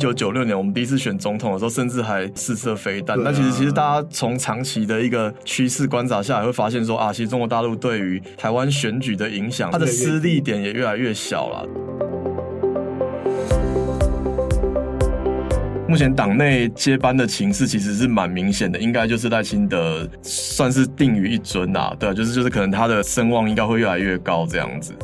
[0.00, 3.22] 九九六年，我们第一次选总统的时候，甚至还试射飞弹。
[3.22, 11.68] 那、啊、其实，其实大家从长期的一个趋势观察下来，会发现说啊，其实中国大陆对于台湾选举的影响，它的施力点也越来越小了。
[15.86, 21.94] 目前党内接班的情势其实是蛮明显的，应该就是赖清德算是定于一尊啊。
[21.98, 24.94] 对，就是就是可能他的声望应该会越来越高这样子。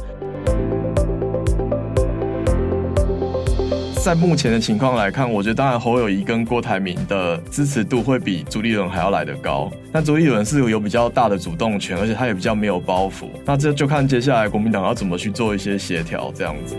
[4.06, 9.68] 在目前的情况来看，我觉得当然侯友谊跟郭台铭的支持度会比朱立伦还要来得高。
[9.90, 13.26] 那朱立伦是有比较大的主动权，而且他也比较没有包袱。
[13.45, 16.76] 那这就看接下来国民党要怎么去做一些协调，这样子。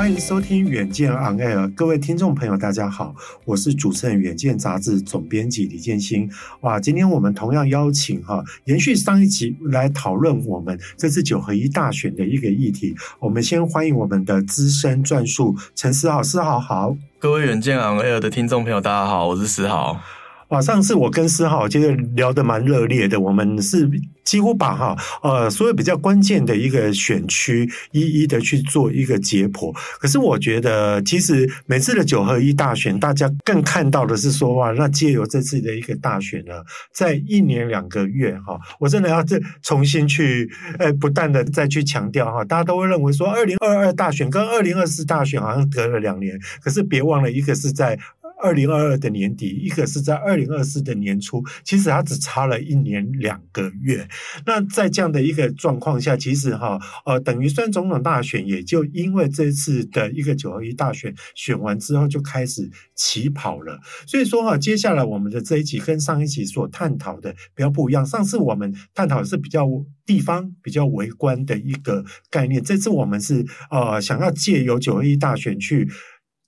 [0.00, 6.26] 欢迎收听《远见 On Air》，各位听众朋友，大家好，我是主持人《远见》杂志总编辑李建新。
[6.62, 12.96] 哇，今天我们同样邀请哈，延续上一集来讨论我们这次九合一大选的一个议题。
[13.18, 16.96] 我们先欢迎我们的资深撰述陈思豪，思豪好。
[17.18, 20.00] 各位《远见 On Air》的听众朋友，大家好，我是思豪。
[20.50, 23.88] 哇，上次我跟思浩其实聊得蛮热烈的，我们是
[24.24, 29.72] 几乎把哈呃所有比较关键的一个选区一一的去做一个解剖。
[30.00, 36.54] 可是我觉得，其实每次的九合一大选，大家更看到的是说哇，那借由这次的一个大选呢，
[36.92, 47.96] 在一年两个月哈，我真的要再重新去呃不断的再去强调哈，大家都会认为说二零二二大选跟二零二四大选好像隔了两年，可是别忘了一个是在。
[48.42, 54.08] 二零二二的年底，一个是在二零二四的年初，其实它只差了一年两个月。
[54.46, 63.78] 那在这样的一个状况下，其实哈呃，等于算总统大选，也就因为这次的一个九合一大选选完之后，就开始起跑了。
[64.06, 68.04] 所以说哈，接下来我们的这一集跟上一集所探讨的比较不一样。
[68.04, 69.66] 上次我们探讨的是比较
[70.06, 75.88] 地方、比较微观的一个概念，这次我们是呃想要借由九合一大选去。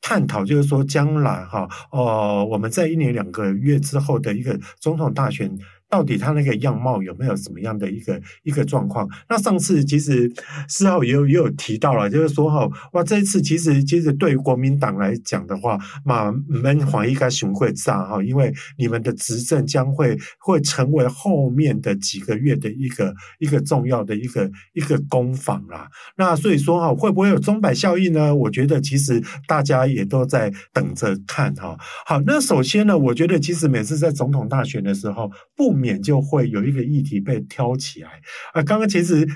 [0.03, 5.51] 探讨就是说，将来哈，呃，我们在一年两个月之后的一个总统大选。
[5.93, 9.07] 到底他那个样貌有没有什么样的一个一个状况？
[9.29, 10.33] 那上次其实
[10.67, 25.87] 四号也有也有提到了，就是说哈，哇，这一次其实其实对于国民党来讲的话，马，门黄应该熊会炸哈，因为你们的执政将会会成为后面的几个月的一个一个重要的一个一个攻防啦。
[26.17, 28.35] 那所以说哈，会不会有钟摆效应呢？
[28.35, 31.77] 我觉得其实大家也都在等着看哈。
[32.07, 35.82] 好，那首先呢，我觉得其实每次在总统大选的时候不。
[35.83, 38.09] 免就会有一个议题被挑起来
[38.53, 38.63] 啊！
[38.63, 39.27] 刚刚其实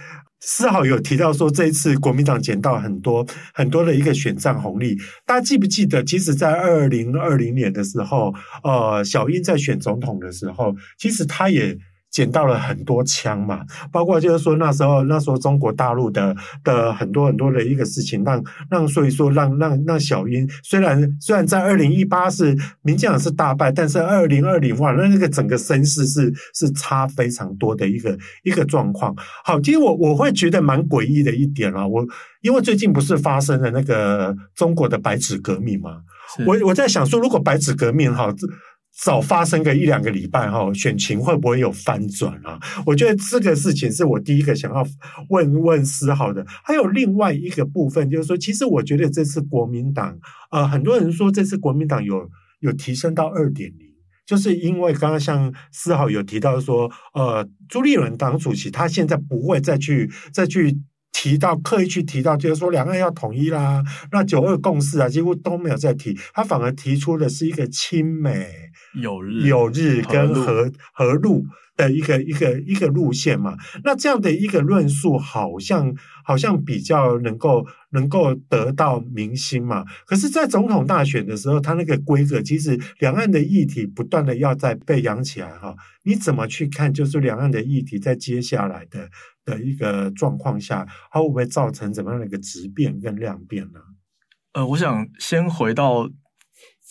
[0.40, 4.96] 丝毫有提到说，这一次国民党捡到很多很多的一个选战红利。
[5.26, 11.76] 大家记不记得，其实，在二零二零年的时候，呃，小英在选总统的时候，其实他也。
[12.16, 13.60] 捡到了很多枪嘛，
[13.92, 16.34] 包括就是说那时候那时候中国大陆的
[16.64, 29.14] 的很多很多的一个事情，让让所以说让让让小英虽然虽然在二零一八是民进党是大败，但是二零二零哇，那那个整个声势是是差非常多的一个一个状况。
[29.44, 32.02] 好，其实我我会觉得蛮诡异的一点啊，我
[32.40, 36.00] 因为最近不是发生了那个中国的白纸革命嘛，
[36.46, 38.32] 我我在想说，如果白纸革命哈。
[38.98, 42.58] 早发生个一两个礼拜哈，选情会不会有翻转啊？
[42.86, 44.86] 我觉得这个事情是我第一个想要
[45.28, 46.44] 问问思豪的。
[46.64, 50.18] 还有另外一个部分，就是说，其实我觉得这次国民党，
[50.50, 52.28] 呃，很多人说这次国民党有
[52.60, 53.86] 有提升到二点零，
[54.24, 60.78] 就是因为刚刚像思豪有提到说，呃，朱立伦党主席他现在不会再去再去。
[61.18, 63.82] 提到刻意去提到，就是说两岸要统一啦，
[64.12, 68.46] 那九二共识啊，几乎都没有再提，他反而提出的是一个亲美、
[69.00, 73.56] 友日、友日跟和和路的一个一个一个路线嘛。
[73.82, 75.90] 那这样的一个论述，好像
[76.22, 79.86] 好像比较能够能够得到民心嘛。
[80.06, 85.74] 可是，在总统大选的时候，他那个规格，其实两岸的议题不断的要在被扬起来哈。
[86.04, 86.92] 你怎么去看？
[86.92, 89.08] 就是两岸的议题在接下来的。
[89.46, 93.80] 的一个状况下，它会不会造成怎么样的一个质变跟量变呢？
[94.52, 96.10] 呃，我想先回到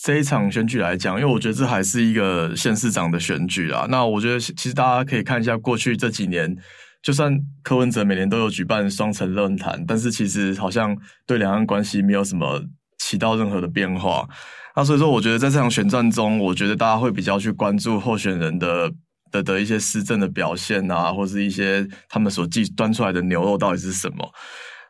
[0.01, 3.85] 这一场选举来讲，因为我觉得这还是一个县市长的选举啊。
[3.89, 6.55] 那我觉得其实大家可以看一下过去这几年，
[7.01, 12.63] 就算柯文哲每年都有举办双城论坛，但是其实好像对两岸关系没有什么
[12.99, 14.27] 起到任何的变化。
[14.75, 18.91] 那所以说，我觉得在这场选战中，我觉得大家会比较去关注候选人的
[19.35, 24.31] 的的一些施政的表现啊，或是一些他们所寄端出来的牛肉到底是什么。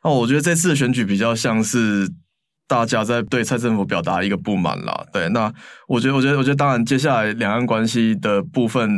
[0.03, 2.09] 那我觉得这次选举比较像是。
[2.67, 5.53] 大家在对蔡政府表达一个不满啦，对，那
[5.87, 8.89] 我觉得，我觉得，我觉得，当然，接下来两岸关系的部分，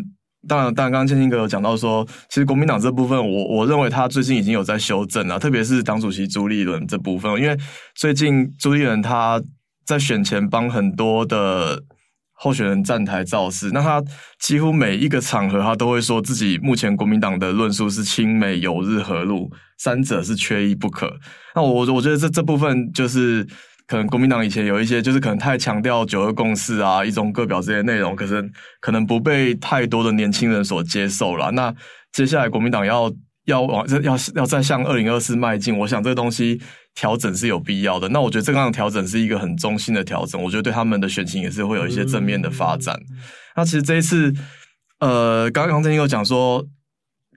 [0.48, 7.58] 当然，当然，刚刚建兴哥有讲到说，其实国民党这部分，我我认为他最近已经有在修正了，特别是党主席朱立伦这部分，因为
[7.94, 9.44] 最近朱立伦他
[9.86, 11.84] 在选前帮很多的。
[12.39, 14.01] 候选人站台造势，那他
[14.39, 21.12] 几乎每一个场合，他都会说自己目前国民党的论述是亲美、友日、和陆，三者是缺一不可。
[21.56, 23.44] 那我我觉得这这部分就是
[23.88, 28.48] 可能国民党以前有一些就是可能太强调九二共识啊、一中各表这些内容，可是
[28.80, 31.50] 可能不被太多的年轻人所接受了。
[31.51, 31.74] 那
[32.12, 33.12] 接下来国民党要
[33.48, 36.62] 要往要要再向二零二四迈进，我想这个东西。
[37.00, 42.96] 调整是有必要的，那我觉得这个样的调整是一个很中性的调整，我觉得对他们的选情也是会有一些正面的发展。
[43.12, 43.18] 嗯、
[43.56, 44.34] 那其实这一次，
[45.00, 46.66] 呃，刚刚曾经有讲说，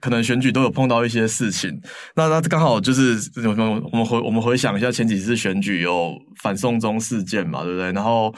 [0.01, 1.79] 可能选举都有碰到一些事情，
[2.15, 6.11] 那那刚好就是我们我们回我们回想一下前几次选举有
[6.41, 7.91] 反送中事件嘛，对不对？
[7.91, 8.33] 然后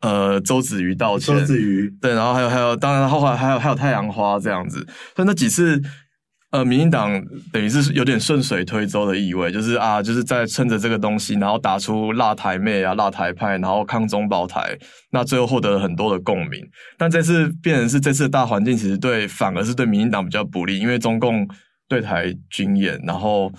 [0.00, 4.84] 呃，周子瑜道歉，周子瑜对，然后还有还有，当然后来还有还有太阳花这样子，
[5.14, 5.80] 所以那几次。
[6.52, 7.20] 呃，民进党
[7.52, 14.78] 等于是有点顺水推舟的意味，就是啊，就是在趁着这个东西，然后打出辣台妹啊、辣台派，然后抗中保台，
[15.10, 16.64] 那最后获得了很多的共鸣。
[16.96, 21.46] 但这次变成是这次的大环境，其实对反而是对民进党比较不利，因为中共
[21.88, 23.52] 对台军演，然后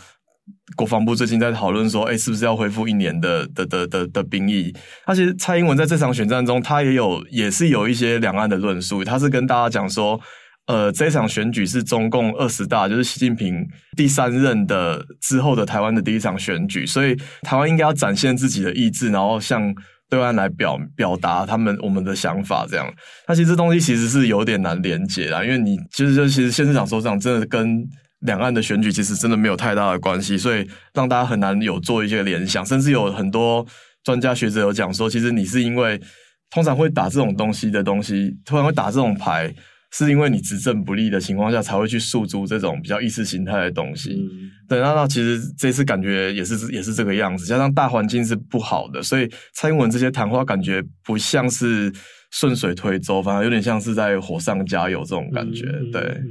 [0.78, 4.74] 国防部最近在讨论说，哎，是不是要恢复一年的的的的的兵役？
[5.06, 10.20] 那其实蔡英文在这场选战中，他也有也是有一些两岸的论述，他是跟大家讲说。
[10.68, 13.66] 呃，这场选举是中共二十大，就是习近平
[13.96, 19.74] 第三任的之后的台湾的第一场选举，所以台湾应该要展现自己的意志，然后向
[20.10, 22.66] 对岸来表表达他们我们的想法。
[22.70, 22.86] 这样，
[23.30, 27.82] 那其实这东西其实是有点难连结啦，因为你其实就其实县市长首长真的跟
[28.20, 33.66] 两岸的选举其实真的没有太大的关系，所以让大家很难有做一些联想，甚至有很多
[34.04, 35.98] 专家学者有讲说，其实你是因为
[36.50, 39.56] 通常会打这种东西的东西，突然会打这种牌。
[39.92, 44.12] 是因为你执政不利的情况下，才会去诉诸这种比较意识形态的东西。
[44.12, 51.92] 嗯、对，那那其实这次感觉也是也是这个样子，加上大环境是不好的，所以蔡英文这些谈话感觉不像是。
[52.40, 55.66] 顺水推舟，反而有点像是在火上加油这种感觉。
[55.66, 56.22] 嗯、对，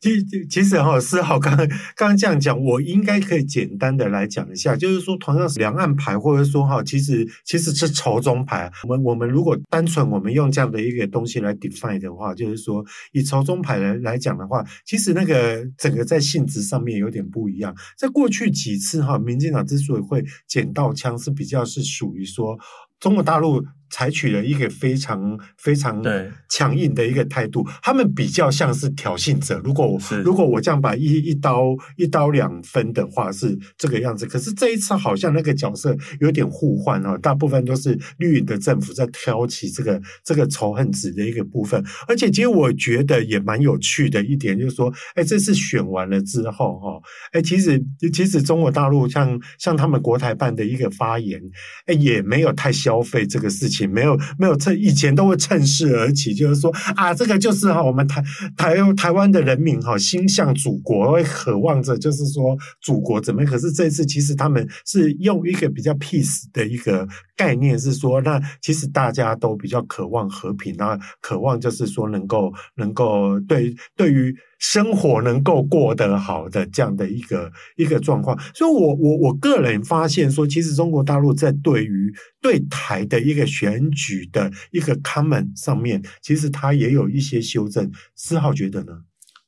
[0.00, 8.72] 其实其实哈，思豪刚刚刚这样讲，我应该可以简单的来讲一下，就是说，同样是两岸牌，或者说哈，其实其实是朝中牌。
[8.84, 12.82] 我们我们如果单纯我们用这样的一个东西来 define 的话，就是说
[13.12, 17.74] 以朝中牌来来讲的话，其实那个整个在性质上面有点不一样。
[17.98, 22.58] 在过去几次哈，民进党之所以会捡到枪，是比较是属于说
[22.98, 23.62] 中国大陆。
[23.92, 26.02] 采取了一个非常非常
[26.48, 29.60] 强硬的一个态度，他们比较像是挑衅者。
[29.62, 34.24] 如果我如果我这样把一一刀一刀两分的话，是这个样子。
[34.26, 41.84] 可是这一次好像那个角色有点互换哦，大部分都是绿营的政府在挑起这个这个仇恨值的一个部分。
[42.08, 46.98] 而且其实我觉得也蛮有趣的一点，就是说，哎，这次选完了之后，哈，
[47.32, 47.78] 哎，其实
[48.12, 51.38] 其实中国大陆像像他们国台办的一个发言，
[51.84, 53.81] 哎，也没有太消费这个事情。
[53.86, 58.22] 没有没有趁以前都会趁势而起，就是说啊，这个就是哈，我们台
[58.56, 63.50] 台台湾的人民哈，心向祖国，会渴望着就是说祖国怎么样？
[63.50, 74.34] 可是这次其实他们是用一个比较 peace 的一个概念，是说那其实大家都比较渴望和平，啊，渴望就是说能够能够对对于。
[74.62, 87.90] 生活能够过得好的这样的一个一个状况，所以我我我个人发现说，其实中国大陆在对于对台的一个选举的一个 comment 上面，其实它也有一些修正。
[88.14, 88.92] 思豪觉得呢？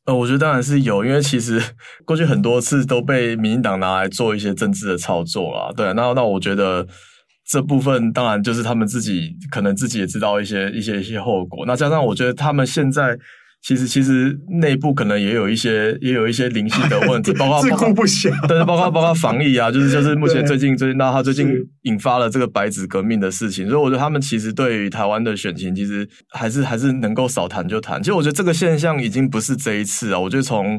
[0.06, 1.62] 呃，我觉得当然是有，因为其实
[2.04, 5.73] 过去很多次都被民进党拿来做一些政治的操作啦。
[5.76, 6.85] 对，那那我觉得
[7.47, 11.64] 这部分当然就是他们自己可能自己也知道一些一些一些后果。
[11.66, 13.16] 那加上我觉得他们现在。
[13.66, 21.49] 其实，其实内部可能也有一些，也有一些灵性的问题， 包括自顾不暇，但是包括包括防疫啊， 就是就是目前最近最近，那他最近
[21.85, 28.02] 引发了这个白纸革命的事情，所以我觉得他们其实对于台湾的选情，其实还是还是能够少谈就谈。
[28.02, 30.78] 其实我觉得这个现象已经不是这一次啊，我觉得从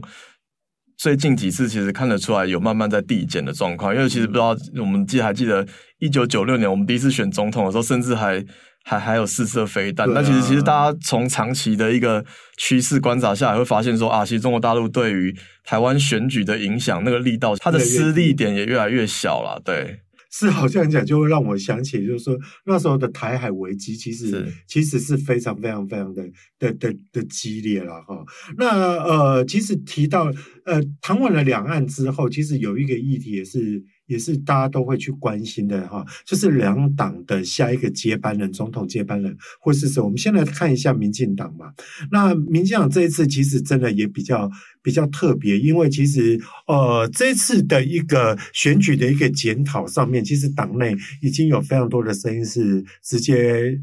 [0.96, 5.66] 最近几次其实看得出来有慢慢在递减的状况，因为其实不知道我们记还记得
[5.98, 8.46] 一九九六年我们第一次选总统的时候，甚至还。
[8.88, 10.08] 还还有四射飞弹。
[10.14, 12.24] 那、啊、其实其实大家从长期的一个
[12.56, 19.60] 趋势观察下来，会发现说啊，其实中国大陆对于台湾选举的影响，那个力道，它的施力点也越来越小了。
[19.66, 20.02] 对。
[20.38, 26.24] 是好像讲，就会让我想起，就是说那时候的台海危机，其实其实是非常非常非常的
[26.60, 28.24] 的的的激烈了哈。
[28.58, 28.68] 那
[29.02, 30.30] 呃，其实提到
[30.66, 33.82] 呃谈完了两岸之后，其实有一个议题也是。
[34.08, 40.02] 也是大家都会去关心的哈，就是两党的下一个接班人，总统接班人会是谁？
[40.02, 41.74] 我们先来看一下民进党嘛。
[42.12, 44.50] 那民进党这一次其实真的也比较
[44.82, 53.80] 比较特别，因为其实呃这次的一个选举的一个检讨上面，其实党内已经有非常多的声音是直接。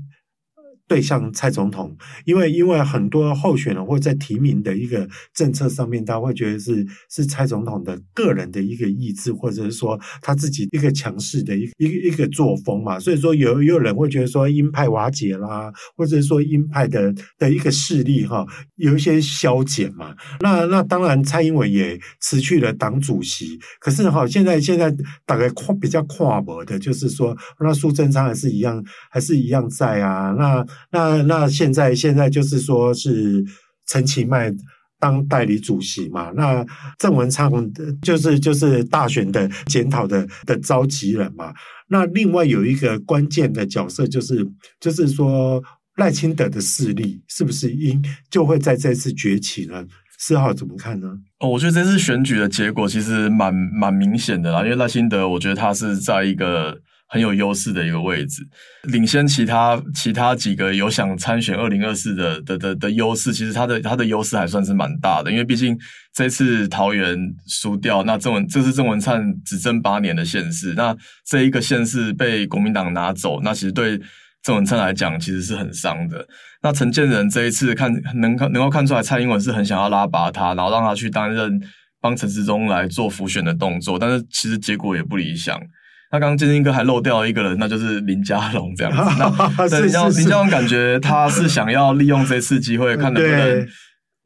[0.88, 1.96] 对象蔡总统，
[2.26, 13.00] 因为因为很多候选人或在提名的一个政策上面，他会觉得是是蔡总统的个人的一个意志，或者是说他自己一个强势的一个一个一个作风嘛。
[13.00, 18.44] 所以说有有人会觉得说鹰派瓦解啦，或者是说鹰派的的一个势力哈
[18.76, 20.14] 有一些消减嘛。
[20.40, 30.62] 那那当然蔡英文也辞去了党主席，可是哈现在现在大概跨比较跨模的，就是说那苏贞昌还是一样还是一样在啊那。
[30.90, 33.44] 那那现在现在就是说是
[33.86, 34.52] 陈其迈
[34.98, 36.64] 当代理主席嘛，那
[36.98, 37.50] 郑文灿
[38.02, 41.52] 就是就是大选的检讨的的召集人嘛。
[41.88, 44.46] 那另外有一个关键的角色就是
[44.80, 45.62] 就是说
[45.96, 49.84] 赖清德的势力是不是应就会在这次崛起呢？
[50.18, 51.08] 四号怎么看呢？
[51.40, 56.78] 哦，我觉得这次选举的结果其实蛮蛮明显的啦，因为赖清德我觉得他是在一个。
[57.12, 58.42] 很有优势的一个位置，
[58.84, 65.78] 领先其他其他几个有想参选二零二四的的的的优势，其实他的他的优势还算是蛮大的，因为毕竟
[66.14, 67.14] 这次桃园
[67.46, 74.00] 输掉，那郑文这是郑文灿执政八年的县市，那这一个县市被国民党拿走，那其实对
[74.42, 76.26] 郑文灿来讲其实是很伤的。
[76.62, 81.60] 那陈建仁这一次看能看能够看出来，蔡英文是很想要拉拔他，然后让他去担任
[82.00, 85.60] 帮陈时中来做辅选的动作，但是其实结果也不理想。
[86.12, 88.98] 他刚刚建兴哥还漏掉一个人，那就是林家龙这样子。
[89.18, 93.66] 那对林佳林家龙感觉他是想要利用这次机会，看能不能。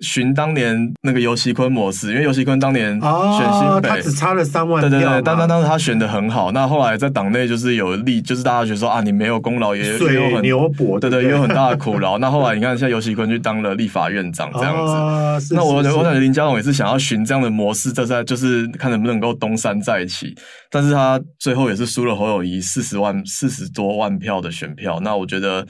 [0.00, 4.90] 寻当年那个游锡堃模式，因为游锡堃当年选新北，哦、他只差了三万票。
[4.90, 6.52] 对对对，但但当时他选的很好。
[6.52, 12.18] 那后来在党内就是有利，就是大家觉得说啊，你没有功劳，也也有很牛博，对对，也有很大的苦劳。
[12.18, 14.92] 那后来你看，现在游锡堃去当了立法院长这样子。
[14.92, 20.34] 哦、那我我感觉林佳龙也是想要寻这样的模式，这在就是看能不能够东山再起。
[20.70, 25.00] 但是他最后也是输了侯友谊四十万四十多万票的选票。
[25.00, 25.66] 那我觉得。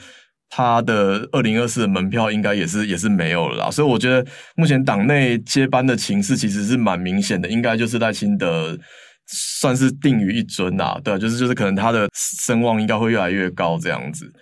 [0.48, 4.24] 他的二零二四的门票应该也是也是没有了啦，所以我觉得
[4.56, 8.78] 目前党内接班的情势其实是蛮明显的，应该就是赖清德
[9.26, 14.32] 算是定于一尊啦，对，就是就是可能他的声望应该会越来越高这样子。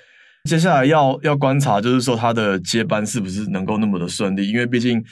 [0.48, 5.02] 接下来要要观察，就是说他的接班是不是能够那么的顺利，因为毕竟。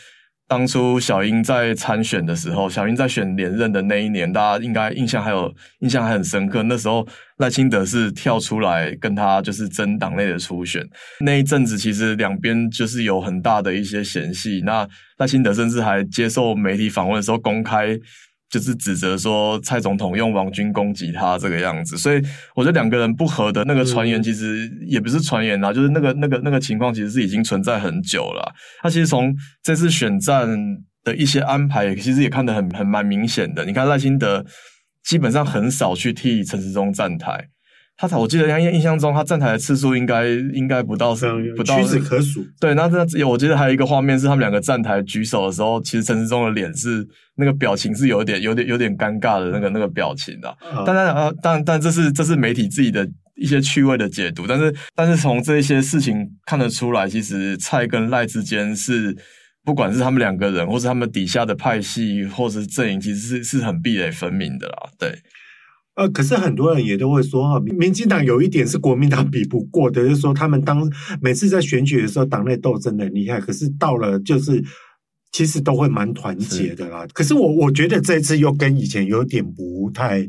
[0.48, 6.62] 当初小英在参选的时候，小英在选连任的那一年，大家应该印象还有印象还很深刻。
[6.64, 7.06] 那时候
[7.38, 10.86] 赖清德是跳出来跟他就是争党内的初选，
[11.20, 14.60] 那一阵子其实两边就是有很大的一些嫌隙。
[14.64, 17.98] 那赖清德甚至还接受媒体访问的时候公开。
[18.52, 22.22] 就是指责说蔡总统用王军攻击他这个样子，所以
[22.54, 28.52] 我觉得两个人不和的那个传言其实也不是传言啦，就是那个那个那个情况其实是已经存在很久了。
[28.82, 30.46] 他其实从这次选战
[31.02, 33.64] 的一些安排，其实也看得很很蛮明显的。
[33.64, 34.44] 你看赖清德
[35.02, 37.48] 基本上很少去替陈时中站台。
[37.96, 41.14] 他我记得印印象中，他站台的次数应该应该不到，
[41.56, 42.44] 不到屈指可数。
[42.58, 47.06] 对，那这有我记得还有一个画面是他们两个站台举手的时候，其实陈时中的脸是
[47.36, 50.52] 那个表情是有点有点有点尴尬的那个那个表情的。
[50.84, 59.16] 当然啊，但但这是这是媒体自己的一些趣味的解读，但是但是从这些事情看得出来，其实蔡跟赖之间是
[59.64, 64.76] 不管是他们两个人，或是他们底下的派系或者是阵营，其实是是很壁垒分明的啦。
[64.98, 65.14] 对。
[65.94, 74.64] 呃，可是很多人也都会说哈，民进党有一点是国民党比不过的，就是说他们当每次在选举的时候，党内斗争的很厉害，可是到了就是
[75.32, 77.02] 其实都会蛮团结的啦。
[77.02, 80.26] 是可是我我觉得这次又跟以前有点不太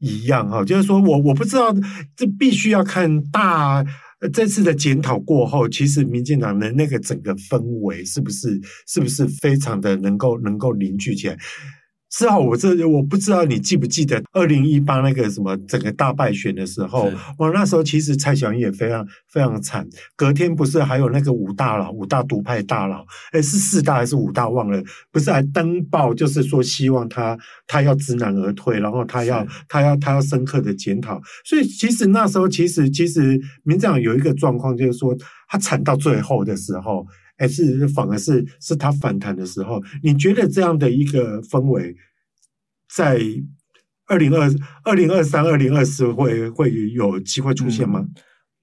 [0.00, 1.72] 一样哈，就是说我我不知道，
[2.16, 3.84] 这必须要看大
[4.32, 11.38] 这次的检讨过后，其实民进党的那个整个氛围是不是是不是非常的能够能够凝聚起来。
[12.16, 19.84] 四号，我这我不知道你记不记得二零一八那个什么整个大败选的时候，我，那时候其实蔡小英也非常非常惨。
[20.14, 24.80] 隔天不是还有那个五大佬，五大独派大佬，诶是四大还是五大忘了？
[25.10, 31.20] 不是还登报，就是说希望他他要知难而退，然后他要他要他要深刻的检讨。
[31.44, 35.12] 所以其实那时候其实其实民进党有一个状况，就是说
[35.48, 37.04] 他惨到最后的时候。
[37.36, 41.94] 还是反而是是他反弹的时候，你觉得这样的一个氛围，
[42.94, 43.20] 在
[44.06, 44.50] 二零二
[44.84, 48.04] 二零二三、二零二四会会有机会出现吗？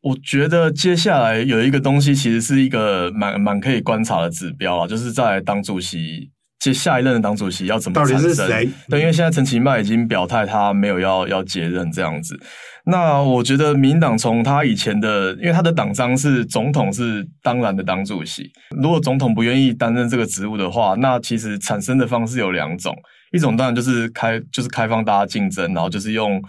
[0.02, 6.32] 我觉得接下来有一个东西，其实是一个蛮蛮可以观察的指标啊，就是在当主席
[6.62, 8.16] 接下一任的党主席要怎么产生？
[8.18, 8.70] 到底是谁？
[8.88, 12.40] 对，因为现在陈其迈已经表态，他没有要要接任这样子。
[12.86, 22.96] 那我觉得民进党从他以前的，因为他的党章是总统是当然的党主席，如果总统不愿意担任这个职务的话，那其实产生的方式有两种，
[23.32, 26.40] 一种当然就是开就是开放大家竞争，然后就是用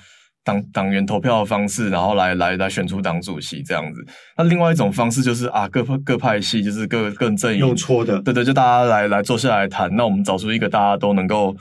[0.45, 4.05] 党党员投票的方式，然后来来来选出党主席这样子。
[4.37, 11.57] 那另外一种方式就是啊各各派系就是各各阵营用搓的，对对，就大家来来坐下来谈，那我们找出一个大家都能够。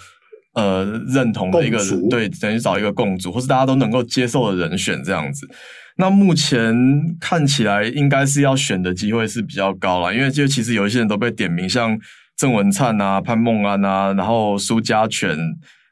[0.53, 5.47] 呃，认同的一个人，对，等于找一个共主，或是大家都能够接受的人选这样子。
[5.95, 6.75] 那目前
[7.21, 11.97] 看起来应该是要选的机会是比较高了，因为就其实有一些人都被点名，像
[12.35, 15.37] 郑文灿啊、潘孟安啊，然后苏家全，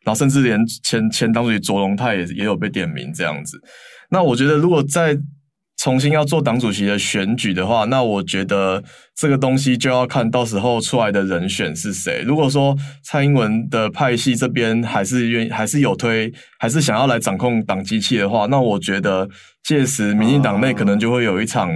[0.09, 3.61] 然后甚至连前前党主席卓荣泰也也有被点名这样子。
[4.09, 5.15] 那我觉得如果再
[5.77, 8.83] 重新要做党主席的选举的话，那我觉得
[9.15, 12.23] 这个东西就要看到时候出来的人选是谁。
[12.25, 19.29] 如果说蔡英文的派系这边还是愿意，还是有推，还是想要来掌控党机器的话，那我觉得
[19.63, 21.69] 届时民进党内可能就会有一场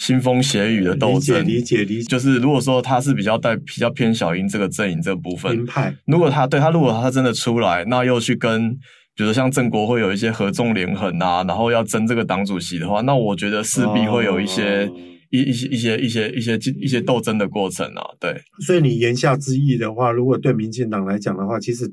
[0.00, 1.46] 腥风血雨的斗争。
[1.46, 8.78] 理解理解理解，就是如果说他是比较带比较偏小英这个阵营这部分，派如果他对他如果他真的出来，那又去跟。
[9.16, 14.94] 比如像郑国会有一些合纵连横啊，然后要争这个党主席的话，那我觉得势必会有一些、哦、
[15.30, 18.02] 一一些一些一些一些一些斗争的过程啊。
[18.20, 21.92] 对，所以你言下之意的话，如果对民进党来讲的话，其实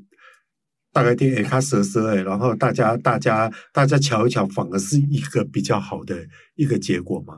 [0.92, 6.16] 大概点哎，他蛇蛇哎，然后大家大家大家瞧一瞧，反而是一个比较好的
[6.54, 7.34] 一个结果嘛，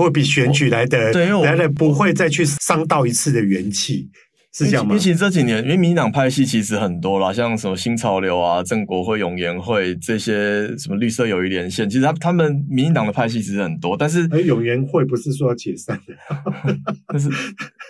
[0.00, 4.08] 会比选举来的来的不会再去伤到一次的元气。
[4.52, 4.90] 是这样吗？
[4.90, 16.14] 因为其实这几年，因为民进党派系其实很多啦，像什么新潮流啊、正国会、永延会这些，什么绿色友谊连线，其实他他们民进党的派系其实很多，但是哎，永延会不是说要解散的，
[17.06, 17.28] 但是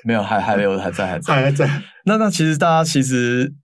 [0.04, 1.66] 没有，还还有还在还在还在。
[2.04, 3.54] 那那其实大家其实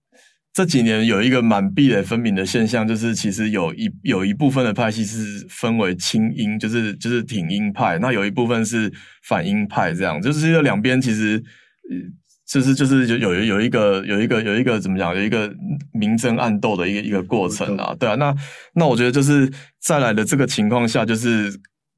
[0.57, 8.91] 这几年有一个蛮壁垒分明的现象，就是其实有一有一部分的派系是分为亲英，就是就是挺英派，那有一部分是
[9.21, 11.43] 反英派，这样就是这两边其实。
[12.49, 15.53] 就是就是有有有一个有一个有一个怎么讲，有一个
[15.91, 18.33] 明争暗斗的一个一个过程啊，对啊，那
[18.73, 21.53] 那我觉得就是再来的这个情况下，就是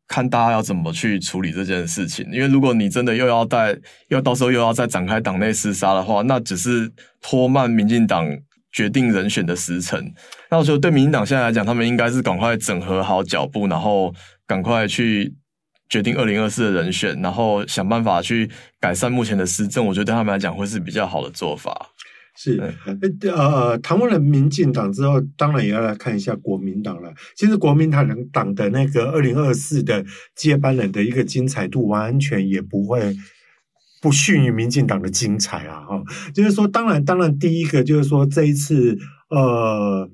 [0.07, 3.77] 看大家要怎么去处理这件事情，因为如果你真的又要带，
[4.09, 6.91] 要到时候又要再展开党内厮杀的话，那只是
[7.21, 8.27] 拖慢民进党
[8.71, 10.13] 决定人选的时程。
[10.49, 14.13] 那我觉得对民进党现在来讲，他们应该是赶快整合好脚步，然后
[14.45, 15.33] 赶快去。
[15.91, 18.47] 决定二零二四的人选，然后想办法去
[18.79, 21.89] 改善目前的施政，我觉得对他们来讲会是比较好的做法。
[22.37, 22.61] 是，
[23.35, 27.11] 呃，谈完了民进党之后，当然也要来看一下国民党了。
[27.35, 30.05] 其实国民党党的那个二零二四的
[30.35, 33.17] 接班人的一个精彩度，完全也不会
[34.01, 35.81] 不逊于民进党的精彩啊！
[35.81, 38.97] 哈，就是说，当然，当然，第一个就是说这一次，
[39.29, 40.09] 呃。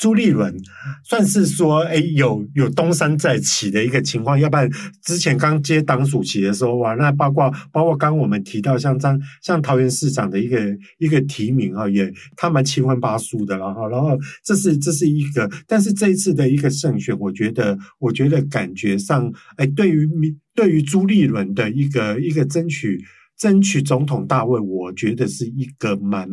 [0.00, 0.56] 朱立伦
[1.04, 4.66] 算是说，哎，有有东山再起的一个情况，要不然
[5.02, 10.58] 之前刚接党主席的时候，哇，那包括包括刚我们提到像张像桃园市长的一个
[10.96, 22.98] 一个提名啊，也他们七荤八素的，然后然后这是这是一个，但是这一次的一个胜选，我觉得我觉得感觉上，哎，对于民对于朱立伦的一个一个争取
[23.36, 26.26] 争取总统大位，我觉得是一个蛮。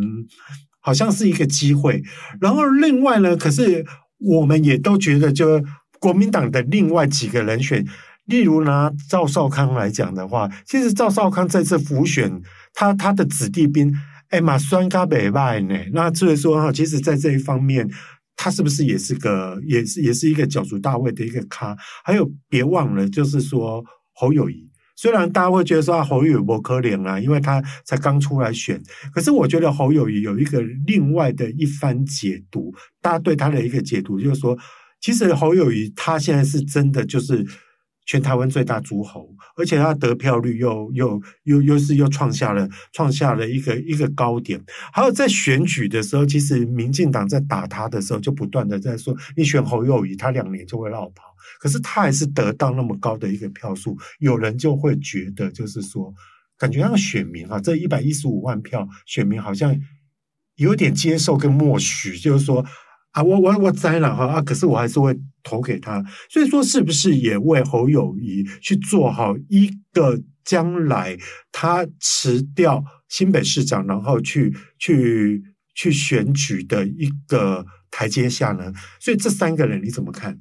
[0.88, 2.02] 好像是一个机会，
[2.40, 3.86] 然后另外呢，可是
[4.20, 5.62] 我们也都觉得，就
[6.00, 7.86] 国民党的另外几个人选，
[8.24, 12.42] 例如拿赵少康来讲的话，其实赵少康这次辅选，
[12.74, 13.94] 他他的子弟兵，
[14.30, 17.86] 哎嘛，酸咖北败呢，那所以说哈，其实在这一方面，
[18.38, 21.76] 他是不是也是个，也是也是一个角逐大位的一个咖？
[22.06, 24.70] 还有别忘了，就是说侯友宜。
[24.98, 28.82] 虽然大家会觉得说，侯友宜不可怜啊，因为他才刚出来选，
[29.14, 34.58] 可是我觉得侯友宜有一个另外的一番解读，大家对他的一个解读就是说，
[35.00, 37.46] 其实侯友宜他现在是真的就是
[38.08, 44.60] 全台湾最大诸侯，而且他得票率又又又又是又创下了创下了一个一个高点。
[44.92, 51.26] 还有在选举的时候，其实民进党在打他的时候，就不断的在说：“你选侯友宜，他两年就会落跑。”
[51.60, 56.14] 可是他还是得到那么高的一个票数，有人就会觉得，就是说，
[56.58, 59.76] 感觉让选民啊，这一百一十五万票选民好像
[60.56, 62.66] 有点接受跟默许，就是说。
[63.12, 64.42] 啊，我我我栽了哈啊！
[64.44, 71.18] 可是我还是会投给他，所以说是不是也为侯友谊去做好一个将来
[71.52, 75.42] 他辞掉新北市长，然后去去
[75.74, 78.72] 去选举的一个台阶下呢？
[79.00, 80.40] 所以这三个人你怎么看？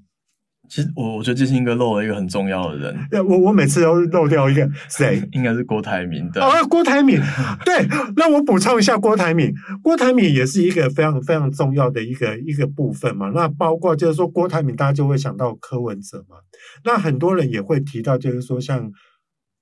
[0.69, 2.97] 其实我我觉得建兴哥漏了一个很重要的人，
[3.29, 5.23] 我我每次都漏掉一个 谁？
[5.33, 6.45] 应该是郭台铭的。
[6.45, 7.21] 哦，郭台铭，
[7.65, 9.53] 对，那我补充一下郭台铭，
[9.83, 13.31] 郭台铭也是一个非常非常重要的一个一个部分嘛。
[13.35, 16.37] 那包括就是说郭台铭，大家就会想到柯文哲嘛。
[16.85, 18.91] 那很多人也会提到，就是说像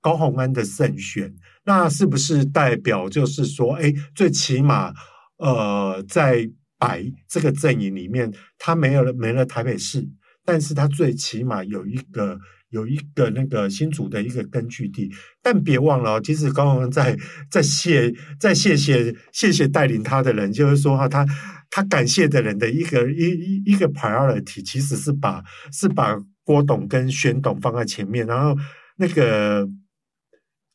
[0.00, 1.32] 高虹安的胜选，
[1.64, 4.92] 那是不是代表就是说，哎，最起码
[5.38, 10.06] 呃，在白这个阵营里面，他没有了没了台北市。
[10.44, 12.38] 但是他最起码有一个
[12.70, 15.11] 有一个那个新竹的一个根据地，
[15.42, 17.16] 但别忘了，其实刚刚在
[17.50, 21.26] 在谢在谢谢谢谢带领他的人，就是说哈，他
[21.70, 28.57] 他感谢的人的一个一一一个 priority，其实是把是把郭董跟宣董放在前面，然后
[28.96, 29.68] 那个。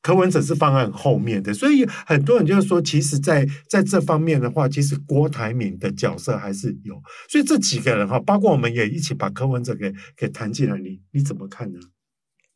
[0.01, 6.95] 柯文哲是放在后面的，所以很多人就是说，其实在，在这方面的话，其实郭台铭的角色还是有。
[7.27, 11.79] 所以这几个人哈，包括我们也一起把柯文哲给给谈进来，你你怎么看呢？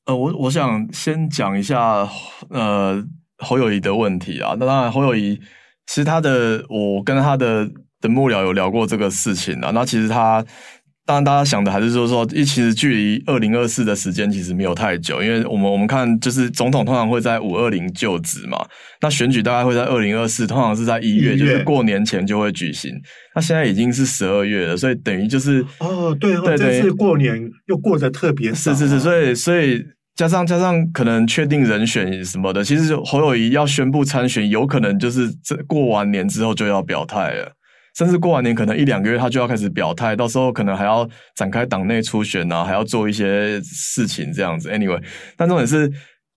[0.06, 2.08] 呃，我我想先讲一下
[2.49, 3.06] 呃
[3.38, 4.56] 侯友宜的问题啊。
[4.60, 5.38] 那当然，侯友宜
[5.86, 9.71] 其实他的我跟他的的幕僚有聊过这个事情啊。
[9.71, 10.45] 那其实他。
[11.05, 18.65] 当然，大家想的还是说说，一其实距离二零二四的时间其实没有太久，因为我们我们看就是总统通常会在五二零就职嘛，
[19.01, 22.89] 那选举大概会在二零二四，通常是在一月，就是过年前就会举行。
[23.35, 29.83] 那现在已经是十二月了，所以等于就是哦，对，对，这次过年又过得特别少，是是是，所以所以
[30.15, 37.51] 加上加上可能确定人选什么的，其实侯友谊要宣布参选，有可能就是这过完年之后就要表态了。
[37.95, 44.69] 甚至过完年可能一两个月，他就要开始表态，到时候可能还要展开党内初选啊，还要做一些事情这样子。
[44.69, 45.01] Anyway，
[45.38, 45.91] 但重点是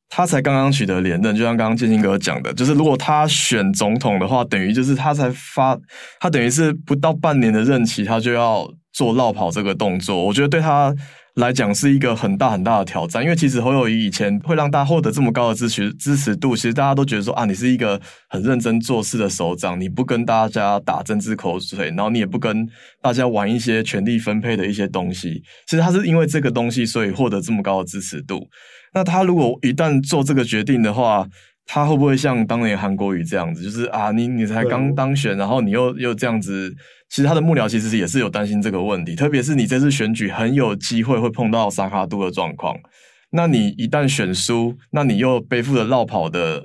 [0.08, 5.78] 他才刚刚取得连任，就像刚刚建兴哥讲的，就是如果他选总统的话，等于就是他才发，
[6.20, 10.24] 他等于是不到半年的任期，他就要做落跑这个动作。
[10.24, 10.94] 我觉得对他。
[11.36, 22.66] 来讲是一个很大很大的挑战，因为其实侯友宜以前会让大家获得这么高的支持支持度，其实大家都觉得说啊，你是一个很认真做事的首长，你不跟大家打政治口水，然后你也不跟
[23.02, 28.48] 大家玩一些权力分配的一些东西，其实他是因为这个东西，所以获得这么高的支持度。
[28.94, 31.28] 那他如果一旦做这个决定的话，
[31.66, 36.74] 他会不会像当年韩国瑜这样子，就是啊，你你才刚当选，然后你又又这样子？
[37.08, 42.76] 其实他的幕僚其实也是有担心这个问题，特别是你这次选举很有机会会碰到萨卡杜的状况。
[43.30, 46.62] 那你一旦选输，那你又背负着绕跑的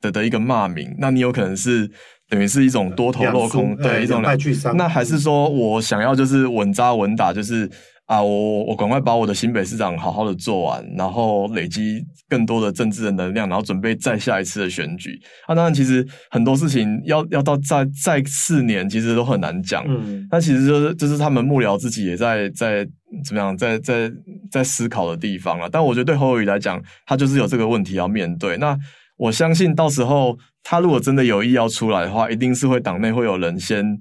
[0.00, 1.90] 的的一个骂名，那你有可能是
[2.28, 4.76] 等于是一种多头落空，对，一种两败俱伤。
[4.76, 7.70] 那还是说我想要就是稳扎稳打，就是。
[8.10, 15.16] 啊，我我赶快把我的新北市长好好的做完，然后累积更多的政治的能量，然后准备再下一次的选举。
[15.46, 19.84] 啊，当然，其实很多事情要要到再再四年，其实都很难讲。
[19.86, 22.84] 嗯，那其实就是就是他们幕僚自己也在在
[23.24, 24.10] 怎么样，在在
[24.50, 25.68] 在思考的地方了。
[25.70, 28.56] 但我觉得对侯友宜来讲，他就是有这个问题要面对。
[28.56, 28.76] 那
[29.18, 33.96] 我相信到时候他如果真的有意要出来的话，一定是会党内会有人先。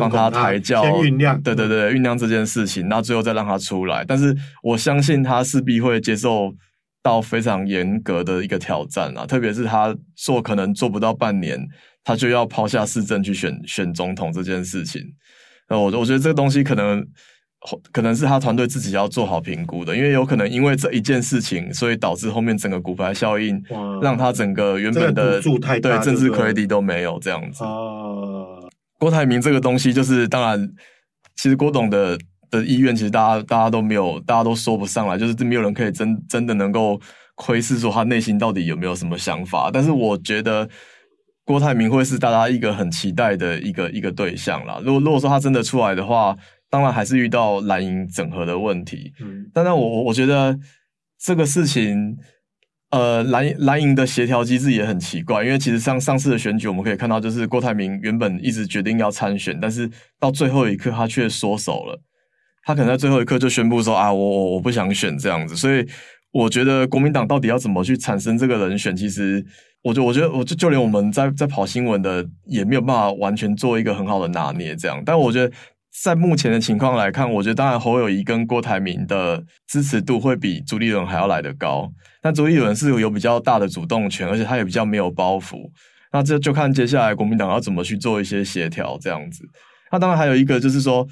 [0.00, 4.04] 帮他抬轿，先酝酿，对对对，酝酿这件事情，那最后再让他出来。
[4.04, 6.52] 但是我相信他势必会接受
[7.02, 11.58] 到非常严格的一个挑战啊，特别是他做可能做不到半年，
[12.02, 15.02] 他就要抛下市政去选选总统这件事情。
[15.68, 17.04] 那我我觉得这个东西可能
[17.92, 23.60] 可能是他团队自己要做好评估的，因为有可能因为这一件事情，所以导致后面整个骨牌效应，
[24.02, 27.64] 让他整个原本的对政治 credit 都没有这样子。
[28.98, 30.68] 郭台铭这个东西，就是当然，
[31.36, 32.18] 其实郭董的
[32.50, 37.00] 的意愿，其实大家大家都没有，大家都说不上来，就是没有人可以真真的能够
[37.34, 39.70] 窥视说他内心到底有没有什么想法。
[39.72, 40.68] 但是我觉得
[41.44, 44.80] 郭台铭会是大家一个很期待的一个一个对象啦。
[44.84, 46.34] 如果如果说他真的出来的话，
[46.70, 49.12] 当然还是遇到蓝营整合的问题。
[49.20, 50.58] 嗯，但是我我觉得
[51.18, 52.16] 这个事情。
[52.90, 62.00] 呃，蓝蓝营的协调机制也很奇怪，因为其实上上次的选举，我们可以看到，就是郭台铭原本一直决定要参选，但是到最后一刻他却缩手了，
[62.64, 65.84] 他可能在最后一刻就宣布说啊，我我不想选这样子，所以
[66.32, 69.44] 我觉得国民党到底要怎么去产生这个人选，其实
[69.82, 75.02] 我觉，我觉得，我就就连我们在在跑新闻的也没有办法完全做一个很好的拿捏，这样。
[75.04, 75.52] 但我觉得，
[76.02, 81.90] 在目前的情况来看，我觉得当然侯友谊跟郭台铭的支持度会比朱立伦还要来得高。
[82.22, 85.70] 但朱立伦是有比较大的主动权，而且他也比较没有包袱。
[86.12, 89.44] 那这就看接下来国民党要怎么去做一些协调，这样子。
[89.90, 91.06] 那当然还有一个就是说。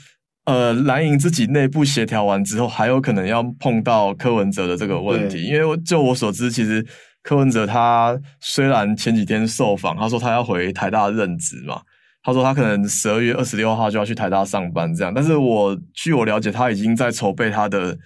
[0.46, 5.42] 呃，蓝营自己内部协调完之后，还有可能要碰到柯文哲的这个问题。
[5.42, 6.86] 因为就我所知，其实
[7.22, 11.80] 柯文哲他虽然前几天受访，他说他要回台大任职嘛，
[12.24, 15.14] 他说他可能十二月二十六号就要去台大上班这样。
[15.14, 17.96] 但是我据我了解，他已经在筹备他的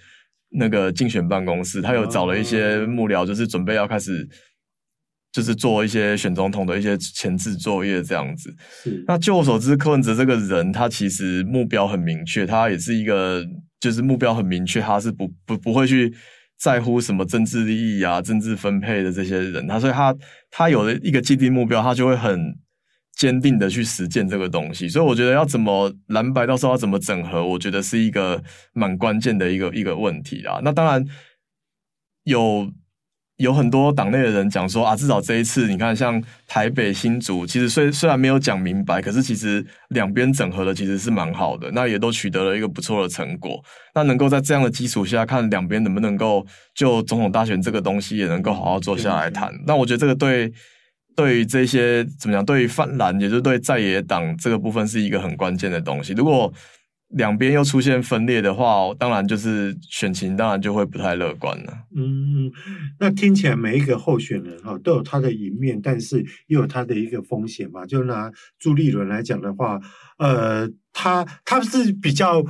[0.50, 4.28] 那个竞选办公室，他有找了一些幕僚，就是准备要开始。
[5.30, 8.52] 就是做一些选总统的一些前置作业这样子。
[8.82, 9.04] 是。
[9.06, 13.44] 那据我所知，柯文哲这个人，他其实目标很明确，他也是一个
[13.78, 16.12] 就是目标很明确，他是不不不会去
[16.58, 19.68] 在乎什么政治利益啊、政治分配的这些人。
[19.68, 20.16] 他所以他
[20.50, 22.40] 他有了一个既定目标，他就会很
[23.18, 24.88] 坚定的去实践这个东西。
[24.88, 30.58] 所以我觉得要怎么蓝白到时候要怎么整合，我觉得是一个蛮关键的一个一个问题啊。
[30.64, 31.04] 那当然
[32.24, 32.72] 有。
[33.38, 43.62] 有很多党内的人讲说啊，至少这一次，你看像台北新竹，其实虽虽然没有讲明白，可是其实两边整合的其实是蛮好的，那也都取得了一个不错的成果。
[43.94, 49.54] 那能够在这样的基础下，看两边能不能够就总统大选这个东西也能够好好坐下来谈。
[49.64, 50.52] 那我觉得这个对
[51.18, 56.12] 对于这些怎么讲，对于泛蓝，也就是对在野党这个部分是一个很关键的东西。
[56.12, 56.52] 如果
[57.08, 61.72] 两边又出现分裂的话，当然就是选情当然就会不太乐观了。
[61.96, 62.48] 嗯，
[63.00, 67.84] 那听起来每一个候选人哈都有他的一面，但是也有他的一个风险嘛。
[67.84, 69.80] 就拿朱立伦来讲的话，
[70.18, 72.44] 呃，他他是比较。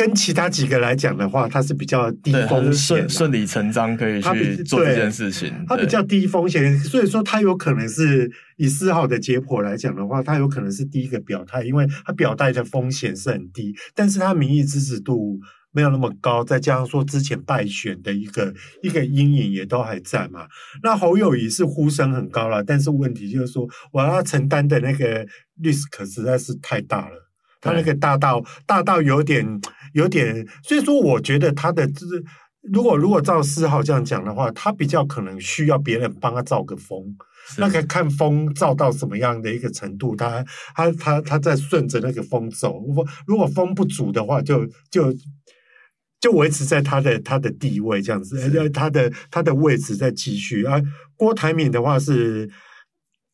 [0.00, 5.52] 跟其他几个来讲的话，它是比较低风险，顺理成章可以去做这件事情。
[5.68, 15.38] 它比较低风险，所以说它有可能是以四号的结果来讲的话，它有可能是第一个表态，因为它表态的风险是很低，但是它民意支持度
[15.70, 20.46] 没有那么高，再加上说之前败选的一个一个阴影也都还在嘛。
[20.82, 25.26] 那侯友谊是呼声很高了，但是问题就是说，我要承担的那个
[25.62, 27.26] risk 实在是太大了。
[27.62, 29.44] 他那个大到大到有点
[29.92, 32.24] 有点，所以说我觉得他的就是，
[32.72, 37.04] 如果如果照四号这样讲的话，他比较可能需要别人帮他造个风，
[37.58, 42.80] 那个看风造到什么样的一个程度，他他他他在顺着那个风走。
[42.86, 45.14] 如果如果风不足的话，就就
[46.20, 50.64] 就维持在他的他的地位这样子，他的他的位置在继续。
[50.64, 50.82] 而
[51.16, 52.48] 郭台铭的话是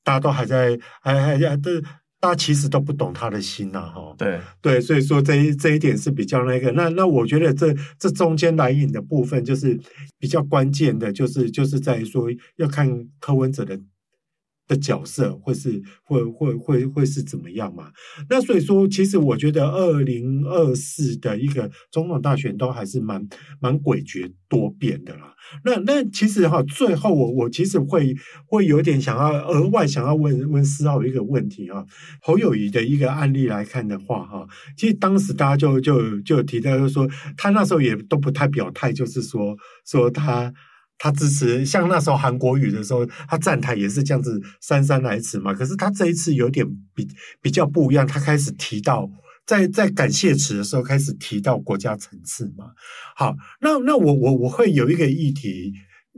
[0.05, 1.71] 大家都还在还还还都。
[2.18, 4.14] 大家其实都不懂他的心呐，哈。
[4.16, 6.72] 对对，所以说这一这一点是比较那个。
[6.72, 9.79] 那那我觉得这这中间来引的部分，就是
[10.18, 12.88] 比较关键的，就是就是在于说要看
[13.20, 13.79] 柯文哲的。
[14.68, 17.90] 的角色会是会会会会是怎么样嘛？
[18.29, 23.26] 那所以说，其实我觉得二零二四的一个总统大选都还是蛮
[23.61, 25.35] 蛮诡谲多变的啦。
[25.64, 28.14] 那那其实哈，最后我我其实会
[28.46, 31.87] 会有点想要额外想要问问思浩一个问题哈。
[32.20, 40.52] 侯友宜的一个案例来看的话哈，其实当时大家就就就提到就是说，他那时候也都不太表态，就是说说他。
[40.98, 45.52] 他支持像那时候韩国语的时候，他站台也是这样子姗姗来迟嘛。
[45.52, 47.06] 可是他这一次有点比
[47.42, 49.09] 比较不一样，他开始提到
[49.44, 52.66] 在在感谢词的时候开始提到国家层次嘛。
[53.14, 55.72] 好，那那我我我会有一个议题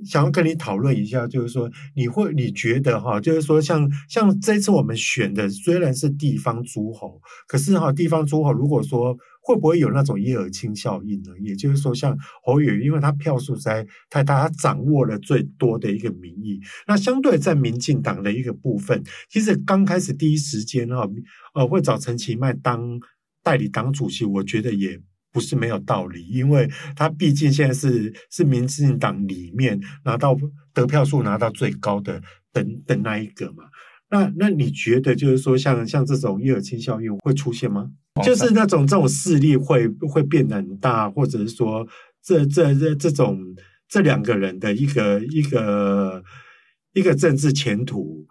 [0.04, 9.16] 想要跟你讨论一下，就是说你会你觉得哈，就是说像像这次我们选的虽然是地方诸侯，可是哈地方诸侯如果说。
[9.48, 11.30] 会不会有那种叶尔钦效应呢？
[11.40, 16.60] 也就是说，像侯友，因为他票数在太大，他掌握了最多的一个民意。
[16.86, 21.08] 那相对在民进党的一个部分，其实刚开始第一时间哈，
[21.54, 23.00] 呃，会找陈其迈当
[23.42, 25.00] 代理党主席，我觉得也
[25.32, 30.36] 不是没有道理，因为他毕竟现在是是民进党里面拿到
[30.74, 32.20] 得票数拿到最高的
[32.52, 33.64] 等等那一个嘛。
[34.10, 37.90] 那那你觉得就是说像，像像这种叶尔钦效应会出现吗？
[38.22, 41.86] 就是那种这种势力会会变得很大，或者是说
[42.22, 43.38] 这这这这种
[43.88, 46.22] 这两个人的一个一个
[46.94, 48.26] 一个政治前途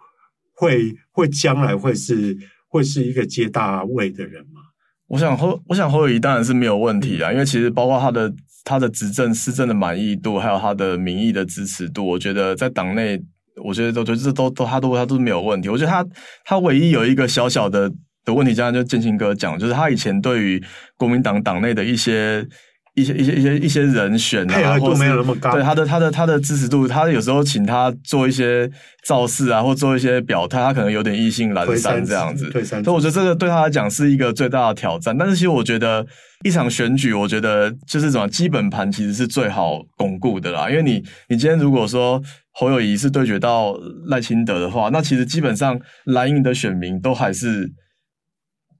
[0.54, 2.36] 会会将来会是
[2.68, 4.60] 会是一个接大位的人吗？
[5.08, 8.32] 我想侯我想侯友谊当然是没有问题啊，因为其实包括他的
[8.64, 13.20] 他的执政施政的满意度，还有他的民意的支持度，我觉得在党内，
[13.64, 15.68] 我觉得都觉得这都都他都他都没有问题。
[15.68, 16.06] 我觉得他
[16.44, 17.92] 他唯一有一个小小的。
[18.28, 20.62] 的问题，这样就建新哥讲，就是他以前对于
[20.98, 22.46] 国民党党内的一些
[22.94, 28.70] 一些一些一些一些人选啊，配合度没有那么高，对他的他的他的支持度，他有时候请他做一些
[29.04, 32.50] 造势啊，或做一些表态，他可能有点意兴阑珊这样子。
[32.50, 35.16] 所以我觉得这个对他来讲是一个最大的挑战。
[35.16, 36.04] 但是其实我觉得
[36.44, 40.68] 一场选举，我觉得就是什么基本盘其实是最好巩固的啦。
[40.68, 43.74] 因为你你今天如果说侯友谊是对决到
[44.08, 47.72] 赖清德的话，那其实基本上蓝营的选民都还是。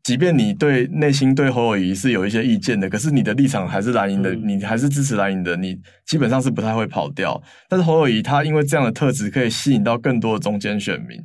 [0.09, 7.39] 即便你对内心对侯友谊是有一些意见的，可是你的立场还是蓝营的，嗯、你还是支持蓝营的，你基本上是不太会跑掉。
[7.69, 11.19] 但是侯友谊他因为这样的特质，可以吸引到更多的中间选民，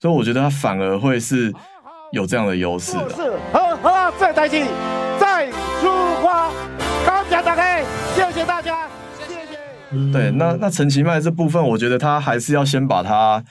[0.00, 1.52] 所以我觉得他反而会是
[2.12, 3.10] 有这样的优势的。
[3.10, 4.62] 是，好，好，再带起，
[5.18, 5.88] 再出
[6.22, 6.48] 发，
[7.04, 7.82] 高脚打开，
[8.14, 8.86] 谢谢大家，
[9.18, 10.12] 谢谢。
[10.12, 13.42] 对，那那陈其迈这部分，我觉得他还是要先把他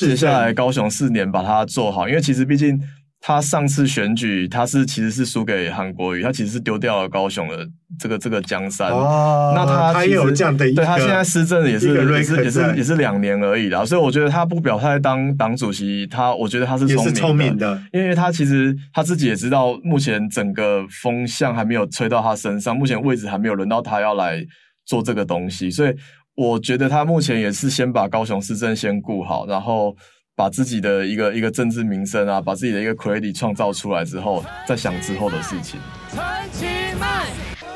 [0.00, 2.80] 接下来高雄四年把它做好，因为其实毕竟。
[3.20, 8.90] 他上次选举，他是其实是输给韩国瑜，他其实是丢掉了高雄的这个这个江山。
[8.92, 24.40] 哦，那他他有这样的一个，对他现在施政也是也是也是也是两年而已啦，所以我觉得他不表态当党主席，他我觉得他是聪明的，聪明的，因为他其实他自己也知道，目前整个风向还没有吹到他身上，目前位置还没有轮到他要来
[24.86, 25.94] 做这个东西，所以
[26.36, 29.96] 我觉得他目前也是先把高雄市政先顾好，然后。
[30.38, 35.80] 把自己的一个一个政治名声啊，把自己的一个 credit 创造出来之后，再想之后的事情。
[36.14, 36.22] 陈
[36.52, 36.64] 其
[37.00, 37.26] 迈，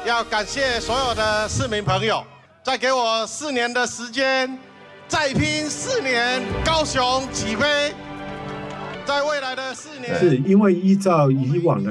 [0.06, 2.24] 要感谢所有的市民朋友，
[2.62, 4.56] 再给我四年的时间，
[5.08, 7.92] 再拼四年，高雄起飞。
[9.04, 11.90] 在未来的四年，是因为依照以往的。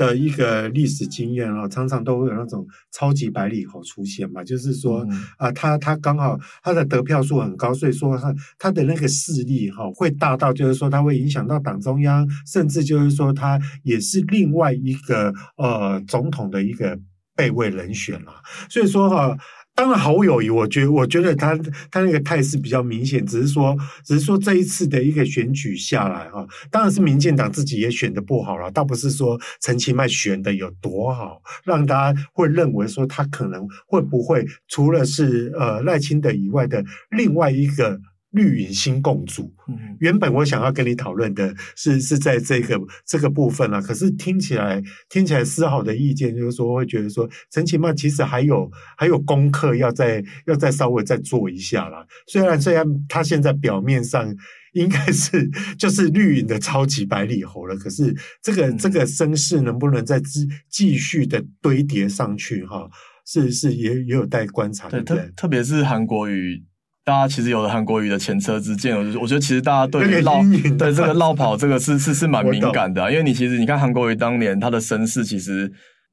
[0.00, 16.98] 的一个历史经验啊，常常都会有那种超级百里侯出现嘛，就是说啊，他他刚好他的得票数很高，所以说他他的那个势力哈会大到，就是说他会影响到党中央，甚至就是说他也是另外一个呃总统的一个
[17.36, 19.36] 备位人选啦，所以说哈。
[19.80, 21.56] 当然，侯友谊，我觉，我觉得他
[21.90, 37.98] 他那个态势比较明显，只是说，只是说这一次的一个选举下来哈，当然是民进党自己也选的不好了，倒不是说陈其迈选的有多好，让大家会认为说他可能会不会除了是呃赖清德以外的另外一个。
[38.30, 39.52] 绿营新共主，
[39.98, 52.06] 原本我想要跟你讨论的是是在这个这个部分啊，可是听起来听起来丝毫的意见就是说会觉得说陈其迈其实还有还有功课要再要再稍微再做一下啦。
[52.28, 54.32] 虽然虽然他现在表面上
[54.74, 62.88] 应该是 就是绿营的超级百里侯了，可是这个这个声势能不能再继继续的堆叠上去哈？
[63.26, 65.02] 是是也也有待观察的。
[65.02, 66.62] 对，特特别是韩国瑜。
[67.04, 70.42] 大家其实有了韩国瑜的前车之鉴，我我觉得其实大家对于落
[70.78, 75.72] 对这个绕跑这个是是是蛮敏感的，啊，因为你其实你看韩国瑜当年他的身世，其实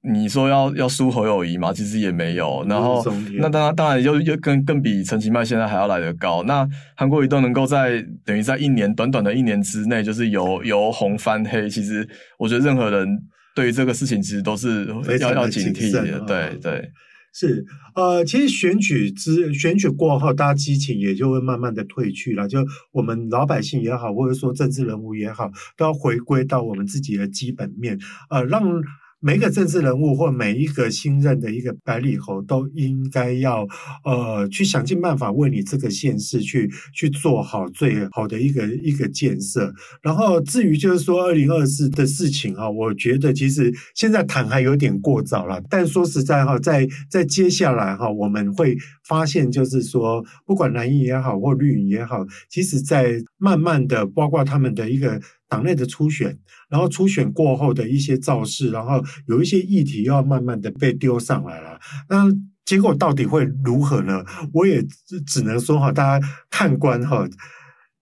[0.10, 2.66] 你说要要输侯友谊嘛，其实也没有。
[2.70, 6.42] 然后那当然当然又又更更比陈其迈现在还要来得高。
[6.44, 12.08] 那韩国瑜都能够在等于在一年短短的一年之内，就是由由红翻黑，其实
[12.40, 13.08] 我觉得任何人
[13.54, 14.88] 对于这个事情其实都是
[15.20, 16.90] 要要警惕的，对对。
[17.34, 22.48] 是，呃，其实选举之选举过后，大家激情也就会慢慢的退去了。
[22.48, 28.82] 就我们老百姓也好，或者说政治人物也好，都要回归到我们自己的基本面，呃，让。
[29.20, 33.68] 每一个政治人物或每一个新任的一个百里侯，都应该要
[34.04, 39.74] 呃去想尽办法为你这个县市去去做好最好的一个一个建设。
[40.04, 45.60] 然后至于就是说二零二四的事情哈，我觉得其实现在谈还有点过早了。
[45.70, 48.78] 但说实在哈，在在接下来哈，我们会
[49.08, 55.20] 发现就是说，不管蓝营也好或绿营也好，其实在慢慢的包括他们的一个。
[55.48, 56.38] 党内的初选，
[56.70, 61.80] 然后初选过后的一些造势，然后有一些议题要慢慢的被丢上来了，
[62.10, 62.26] 那
[62.66, 64.24] 结果到底会如何呢？
[64.54, 64.86] 我也
[65.26, 67.28] 只能说哈，大家看官哈。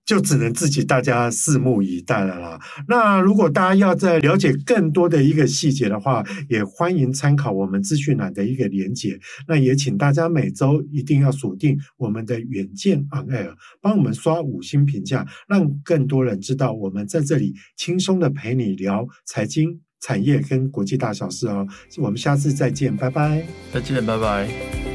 [0.06, 2.60] 就只能自己大家拭目以待了啦。
[2.88, 9.20] 那如果大家要再了解更多的一个细节的话，也欢迎参考我们资讯栏的一个连结。
[9.48, 21.68] 那也请大家每周一定要锁定我们的远见 On Air，帮我们刷五星评价，让更多人知道我们在这里轻松的陪你聊财经、产业跟国际大小事哦。
[21.98, 23.44] 我们下次再见，拜拜。
[23.74, 24.95] 再见，拜拜。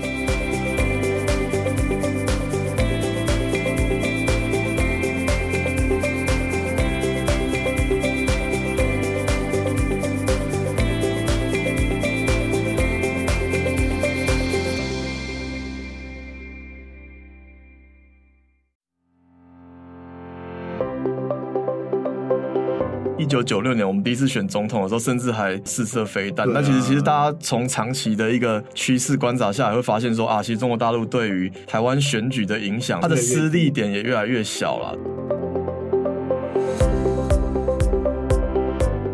[23.43, 26.51] 九九六年我们第一次选总统的时候，甚至还试射飞弹。
[26.53, 34.97] 那、啊、其实，其实大家从长期的一个趋势观察下来，会发现说啊，其实中国大陆对于台湾选举的影响，它的施力点也越来越小了。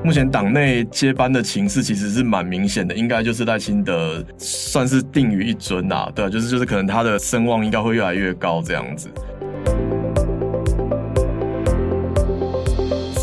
[0.04, 9.10] 目前党内接班的情势其实是蛮明显的，应该就是赖清德算是定于一尊呐，对，就是就是可能他的声望应该会越来越高这样子。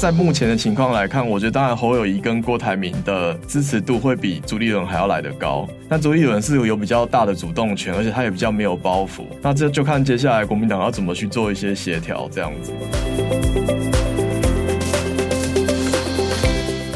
[0.04, 12.74] 在目前的情况来看，我觉得当然侯友谊跟郭台铭的支持度会比朱立伦还要来得高，那朱立伦是有比较大的主动权，而且他也比较没有包袱，那这就看接下来国民党要怎么去做一些协调这样子。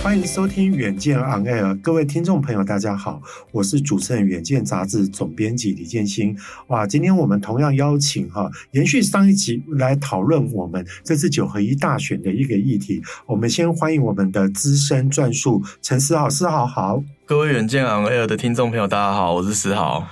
[0.08, 6.34] 欢迎收听《远见 On Air》，各位听众朋友，大家好，我是主持人《远见》杂志总编辑李建新。
[6.68, 13.04] 哇，今天我们同样邀请哈，延续上一集来讨论我们这次九合一大选的一个议题。
[13.26, 17.04] 我们先欢迎我们的资深撰述陈思豪，思豪好。
[17.26, 20.08] 各位《远见 On Air》的听众朋友，大家好，我是思豪。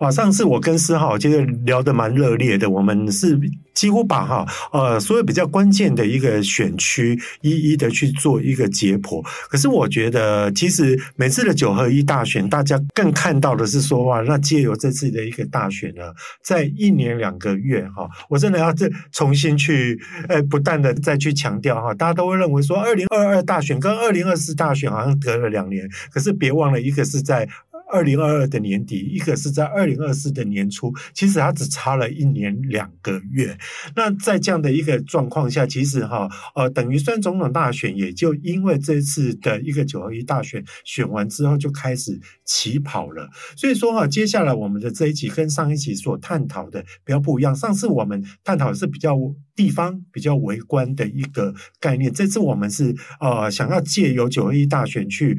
[0.00, 3.38] 哇，上次我跟思浩其实聊得蛮热烈的，我们是
[3.74, 9.22] 几乎把哈呃所有比较关键的一个选区一一的去做一个解剖。
[9.50, 16.02] 可是我觉得，其实每次的九合一大选，大家更看到的是说哇，那借由这次的一个大选呢，
[16.42, 27.46] 在一年两个月哈，我真的要再重新去呃不断的再去强调哈，大家都会认为说二零二二大选跟二零二四大选好像隔了两年，可是别忘了一个是在。
[27.92, 33.56] 二零二二的年底，一个是在二零二四的年初，其实它只差了一年两个月。
[33.94, 43.28] 那在这样的一个状况下，其实哈呃，等于算总统大选，也就因为这次的一个九合一大选选完之后，就开始起跑了。
[43.56, 47.54] 所以说哈，接下来我们的这一集跟上一集所探讨的比较不一样。
[47.54, 49.16] 上次我们探讨的是比较
[49.56, 55.38] 地方、比较微观的一个概念，这次我们是呃想要借由九合一大选去。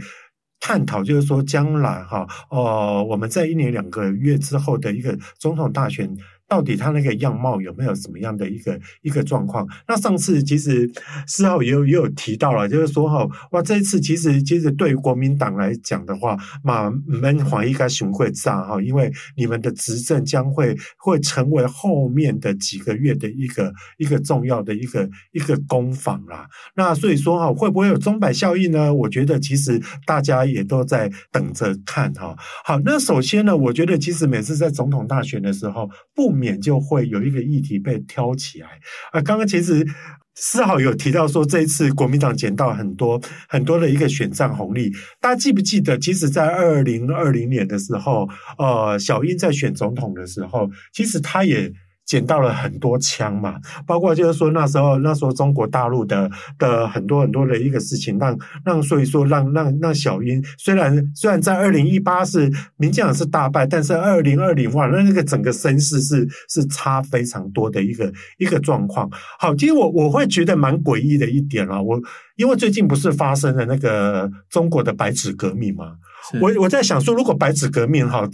[0.62, 6.10] 探讨就是说，将来哈，呃，我们在一年两个月之后的一个总统大选。
[6.52, 9.66] 到底他那个样貌有没有什么样的一个一个状况？
[9.88, 10.92] 那上次其实
[11.26, 26.46] 思豪也有也有提到了，就是说哈，哇，这一次其实其实对于国民党来讲的话，嘛，你们怀疑该熊会炸哈，因为你们的执政将会会成为后面的几个月的一个一个重要的一个一个攻防啦。
[26.76, 28.94] 那所以说哈，会不会有钟摆效应呢？
[28.94, 32.36] 我觉得其实大家也都在等着看哈。
[32.66, 36.41] 好，那首先呢，我觉得其实每次在总统大选的时候不。
[36.42, 38.68] 免就会有一个议题被挑起来
[39.12, 39.22] 啊！
[39.22, 39.86] 刚刚其实
[40.34, 44.92] 丝毫有提到说，这一次国民党捡到很多很多的一个选战红利。
[45.20, 48.28] 大家记不记得，其实，在二零二零年的时候，
[48.58, 51.72] 呃，小英在选总统的时候，其实他也。
[52.12, 53.56] 捡到了很多枪嘛，
[53.88, 69.10] 包括就是说那时候那时候中国大陆的的很多很多的一个事情，让让所以说让让让小英虽然虽然在二零一八是民进党是大败，但是二零二零哇，那那个整个声势是是差非常多的一个一个状况。
[69.40, 71.98] 好，其实我我会觉得蛮诡异的一点啊，我
[72.36, 75.94] 因为最近不是发生了那个中国的白纸革命嘛，
[76.42, 78.28] 我我在想说，如果白纸革命哈。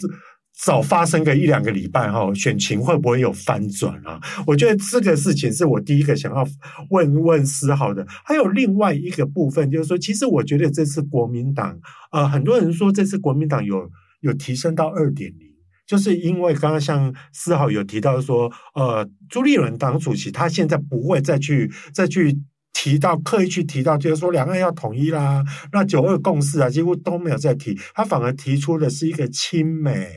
[0.60, 4.20] 早发生个一两个礼拜哈，选情会不会有翻转啊？
[4.46, 6.48] 我觉得这个事情是我第一个想要
[6.90, 8.06] 问问思豪的。
[8.26, 11.80] 还有另外一个部分，就是说，其实我觉得这次国民党，
[12.12, 13.90] 呃，很多人说这次国民党有
[14.22, 15.48] 有提升到二点零，
[15.86, 22.40] 就是因为刚刚像思豪有提到说，呃，朱立伦党主席他现在不会再去再去。
[22.80, 30.08] 提到刻意去提到，就是说两岸要统一啦，那九二共识啊，几乎都没有再提，他反而提出的是一个亲美、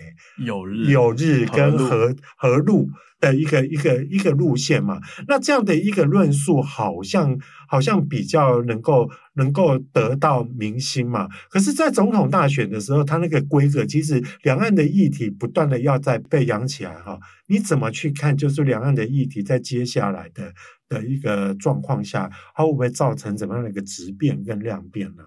[0.44, 2.86] 友日、友日跟和和陆
[3.20, 4.98] 的一个一个一个路线嘛。
[5.28, 11.28] 那这样的一个论述，好像好像比较能够能够得到民心嘛。
[11.50, 17.20] 可是，在总统大选的时候，他那个规格，其实两岸的议题不断的要再被扬起来哈。
[17.46, 18.36] 你怎么去看？
[18.36, 20.52] 就是两岸的议题在接下来的。
[20.90, 25.22] 的一个状况下，它会不会造成怎么样的一个质变跟量变呢？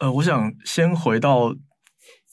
[0.00, 1.56] 呃，我想先回到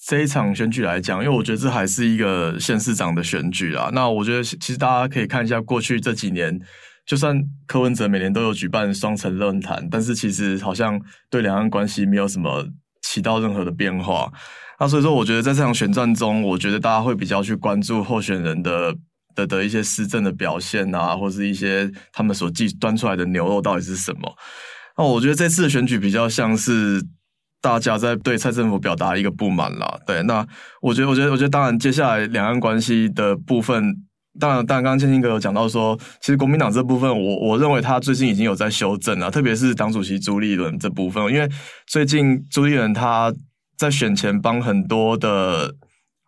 [0.05, 3.89] 这一场选举来讲，因为我觉得这还是一个县市长的选举啊。
[3.93, 6.59] 那我觉得其实大家可以看一下过去这几年，
[7.05, 12.65] 就算柯文哲每年都有举办双城论坛，但是其实好像对两岸关系没有什么
[13.01, 14.31] 起到任何的变化。
[14.79, 18.95] 那所以说，我觉得在这场选战中，我觉得大家会比较去关注候选人的。
[19.35, 24.35] 的的一些施政的表现啊，或是一些他们所寄端出来的牛肉到底是什么？
[24.97, 27.01] 那我觉得这次的选举比较像是
[27.61, 29.99] 大家在对蔡政府表达一个不满啦。
[30.05, 30.45] 对，那
[30.81, 33.95] 我觉得，我觉得，我觉得，当然，接下来两岸关系的部分，
[34.39, 41.49] 当然，当然，刚刚建兴哥有讲到说，其实国民党这部分，我我认为他最近已经有在修正了，特别是党主席朱立伦这部分，因为
[41.87, 43.33] 最近朱立伦他
[43.77, 45.73] 在选前帮很多的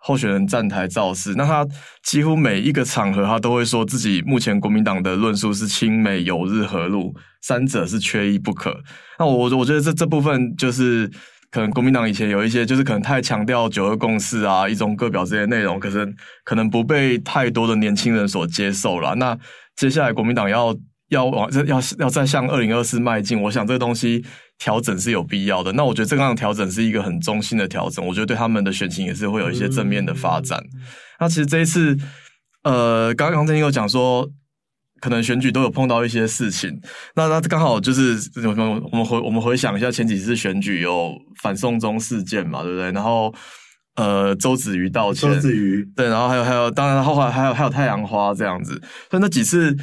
[0.02, 1.66] 候选人站台造势，那他
[2.04, 8.76] 几乎每一个场合，他都会说自己目前国民党的论述是亲美、友日、和陆，三者是缺一不可。
[9.18, 11.10] 那我我觉得这这部分就是。
[11.54, 16.08] 可能国民党以前有一些，就是可能太强调九二共识啊、一中各表这些内容，可是
[16.46, 19.14] 可能不被太多的年轻人所接受了。
[19.16, 19.38] 那
[19.76, 20.74] 接下来国民党要
[21.10, 24.24] 要往要要再向二零二四迈进，我想这个东西
[24.62, 25.72] 调整是有必要的。
[25.74, 30.64] 那我觉得这个样的调整是一个很中性的调整，我觉得对他们的选情也是会有一些正面的发展。
[31.20, 31.98] 那其实这一次，
[32.64, 34.30] 呃，刚刚曾经有讲说。
[35.04, 36.80] 可能选举都有碰到一些事情，
[37.16, 42.92] 那那刚好就是我们我们回我们回想一下前几次选举有反送中事件嘛，对不对？
[42.92, 43.34] 然后
[43.96, 49.76] 呃，周子瑜道歉，周子瑜对，然后还有还有，当然后来还有还有太阳花这样子，所以那几次。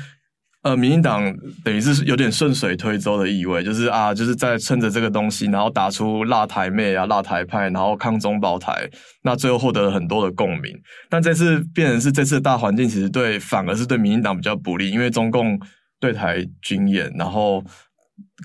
[0.63, 1.33] 呃，民进党
[1.65, 8.91] 等于是有点顺水推舟的意味，就是啊，就是在趁着这个东西，然后打出辣台妹啊、辣台派，然后抗中保台，
[9.23, 10.77] 那最后获得了很多的共鸣。
[11.09, 15.57] 但这次变成是这次的大环境，其实对反而是对民进党比较不利，因为中共
[16.01, 17.63] 对台军演，然后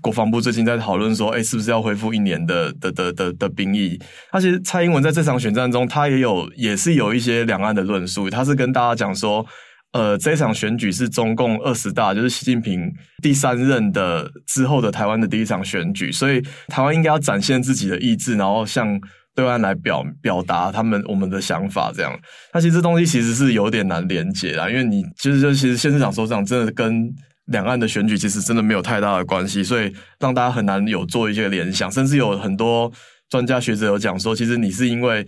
[0.03, 3.99] 国防部最近在讨论说，哎，是不是要恢复一年的的的的的兵役？
[4.32, 9.43] 他其实蔡英文在这场选战中，他也有也是有一些两岸的论述，他是跟大家讲说。
[9.94, 12.91] 呃，这场选举是中共二十大，就是习近平
[13.22, 19.00] 第三任的之后的台湾的第一场选举，所以台湾应该要展现自己的意志，然后向
[19.36, 21.91] 对岸来表表达他们我们的想法。
[21.96, 22.12] 这样，
[22.56, 27.08] 那其实这东西其实是有点难连结啦，因为你其实就其实县市长首长真的跟
[27.46, 32.91] 两岸的选举其实真的没有太大的关系，所以让大家很难有做一些联想，甚至有很多
[33.30, 35.24] 专家学者有讲说，其实你是因为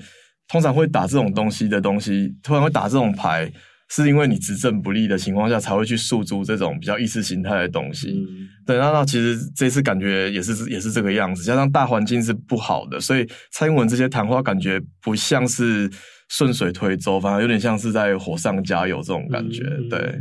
[0.47, 3.51] 通常会打这种东西的东西，突然会打这种牌。
[3.89, 8.09] 是因为你执政不利的情况下，才会去诉诸这种比较意识形态的东西。
[8.09, 15.89] 嗯、对，那那其实这次感觉也是也是这个样子，加上大环境是不好的，所以蔡英文这些谈话感觉不像是。
[16.35, 19.63] 顺水推舟，反而有点像是在火上加油这种感觉。
[19.63, 20.19] 嗯、对，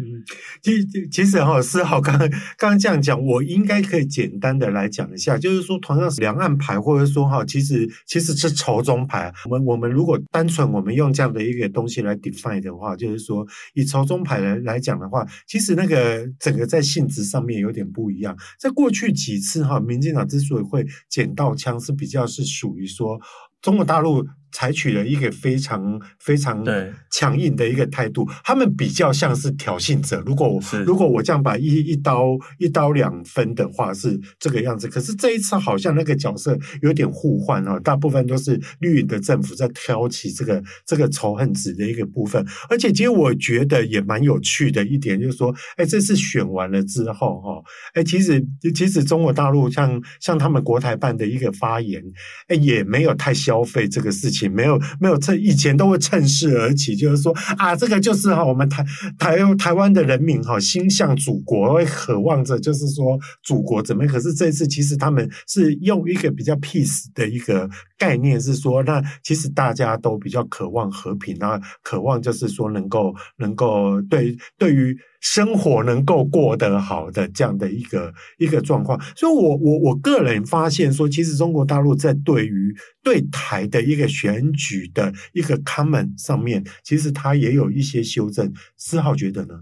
[0.62, 9.34] 其实其实哈，思豪刚刚刚这样讲，我应该可以简单的来讲一下，就是说，同样是两岸牌，或者说哈，其实其实是仇中牌。
[9.46, 18.36] 我们我们如果单纯我们用这样的一个东西来 define 的话，就是说，以仇中牌来来讲的话，其实那个整个在性质上面有点不一样。
[18.60, 23.20] 在过去几次哈，民进党之所以会捡到枪，是比较是属于说
[23.60, 24.24] 中国大陆。
[24.54, 26.64] 采取了一个非常非常
[27.10, 30.22] 强硬的一个态度，他们比较像是挑衅者。
[30.24, 34.86] 如果我如果我这样把一一刀一刀两分的话，是这个样子。
[34.86, 42.46] 可是这一次好像那个角色有点互换哦，大部分都是绿营的政府在挑起这个这个仇恨值的一个部分。
[42.70, 47.60] 而且其实我觉得也蛮有趣的一点，就是说，哎，这次选完了之后，哈，
[47.94, 48.40] 哎，其实
[48.72, 52.00] 其实中国大陆像像他们国台办的一个发言，
[52.46, 54.43] 哎，也没有太消费这个事情。
[54.44, 58.84] 也没有没有趁以前都会趁势而起，就是说啊，这个就是哈，我们台
[59.18, 64.12] 台台湾的人民哈，心向祖国，会渴望着就是说祖国怎么样？
[64.12, 67.68] 可是这次其实他们是用一个比较 peace 的一个
[67.98, 74.96] 概念，是说那其实大家都比较渴望和平啊，渴望就是说能够能够对对于。
[75.24, 88.52] 生活能够过得好的这样的一个一个状况，所以我我我个人发现说，其实中国大陆在对于对台的一个选举的一个 comment 上面，其实它也有一些修正。
[88.76, 89.54] 思豪觉得呢？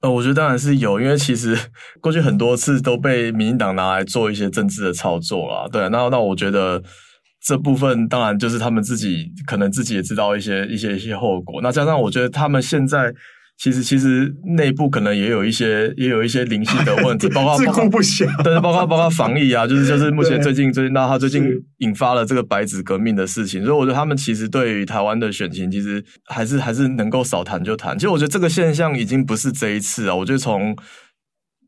[0.00, 1.58] 呃，我觉得当然是有，因为其实
[2.00, 5.66] 过去很多次都被民进党拿来做一些政治的操作啦。
[5.72, 6.80] 对，那那我觉得
[7.42, 11.60] 这部分当然就是他们自己可能自己也知道一些一些一些后果。
[11.60, 13.12] 那加上我觉得他们现在。
[13.62, 21.44] 其实，其实内部可能也有一些，也有一些灵性的问题， 包括自顾不暇，对，包括包括防疫啊， 就是就是目前最近最近，那他最近
[21.80, 27.98] 引发了这个白纸革命的事情，所以我觉得他们其实对于台湾的选情，其实还是还是能够少谈就谈。
[27.98, 30.74] 其实我觉得这个现象已经不是这一次啊，我觉得从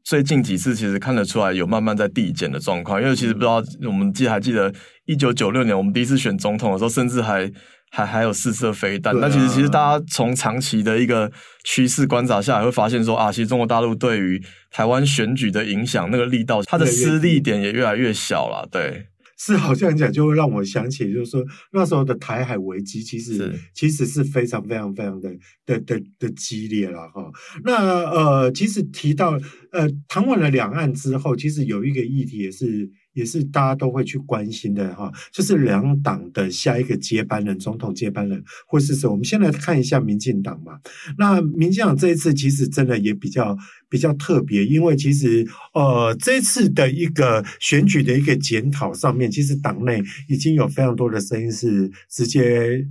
[0.02, 4.72] 最近几次其实看得出来有慢慢在递减的状况，因为其实不知道我们记还记得
[5.04, 7.52] 一九九六年我们第一次选总统的时候，甚至还。
[7.94, 11.30] 还还有四射飞弹，那、啊、其实其实大家从长期的一个
[11.62, 18.66] 趋势观察下来，会发现说啊，其实中国大陆对于台湾选举的影响，那个力道，它的施力点也越来越小了。
[18.72, 25.28] 对，是好像讲，就会让我想起，就是说那时候的台海危机，其实其实是非常非常非常的
[25.66, 27.30] 的的的激烈了哈。
[27.62, 27.74] 那
[28.10, 29.38] 呃，其实提到
[29.70, 32.90] 呃谈完了两岸之后，其实有一个议题也是。
[33.12, 39.12] 也是大家都会去关心的哈，就是两党的下一个接班人，总统接班人或是什么？
[39.12, 40.78] 我们先来看一下民进党嘛。
[41.18, 43.56] 那民进党这一次其实真的也比较
[43.88, 52.86] 比较特别，因为其实呃这次的一个选举的一个检讨上面，其实党内已经有非常多的声音是直接。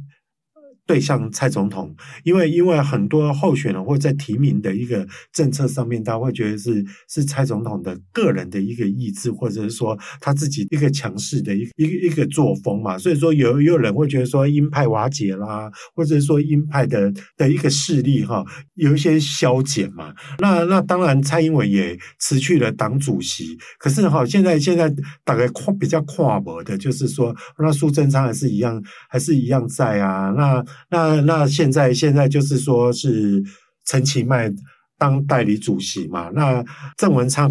[0.92, 12.98] 对向蔡总统，因为因为很多候选人或在提名的一个政策上面，他会觉得是是蔡总统的个人的一个意志，或者是说他自己一个强势的一个一个一个作风嘛。
[12.98, 20.14] 所以说有有人会觉得说鹰派瓦解啦，或者是说鹰派的的一个势力哈有一些消减嘛。
[20.40, 30.62] 那那当然蔡英文也辞去了党主席，可是哈现在现在大概跨比较跨模的，就是说那苏贞昌还是一样还是一样在啊那。
[30.90, 33.44] 那那现在现在就是说是
[33.86, 34.52] 陈其迈
[34.98, 36.64] 当代理主席嘛，那
[36.98, 37.50] 郑文灿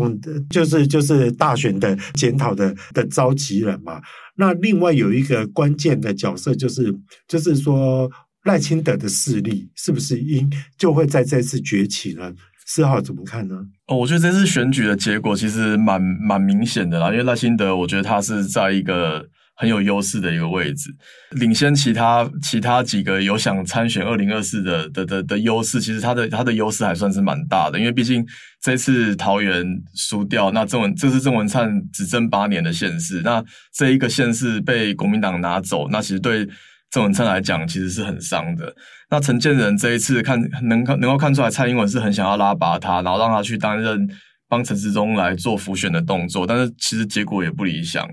[0.50, 4.00] 就是就是大选的检讨的的召集人嘛。
[4.36, 6.94] 那另外有一个关键的角色就是
[7.26, 8.10] 就是说
[8.44, 12.32] 赖清德的势力是不是应就会在这次崛起呢？
[12.66, 13.56] 四号怎么看呢？
[13.88, 19.26] 哦，我觉得这次选举的结果其实蛮蛮明显的啦，因为赖清德我觉得他是在一个。
[19.60, 20.90] 很有优势的一个位置，
[21.32, 28.26] 领先其他其他几个有想参选二零二四的的的的优势，其实他的他的优势还算是蛮大的，因为毕竟
[28.62, 29.62] 这次桃园
[29.94, 33.44] 输掉，那郑文这是郑文灿执政八年的县市，那
[33.74, 36.48] 这一个县市被国民党拿走，那其实对
[36.90, 38.74] 郑文灿来讲其实是很伤的。
[39.10, 44.08] 那陈建仁这一次看能看能够看出来，蔡英文是很想要拉拔他，然后让他去担任
[44.48, 48.08] 帮陈时中来做辅选的动作，但是其实结果也不理想。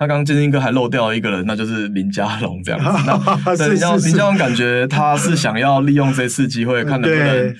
[0.00, 2.86] 他刚刚建兴哥还漏掉了一个人，那就是林家龙这样子。
[3.06, 7.54] 那对林佳林家龙感觉他是想要利用这次机会，看能不能。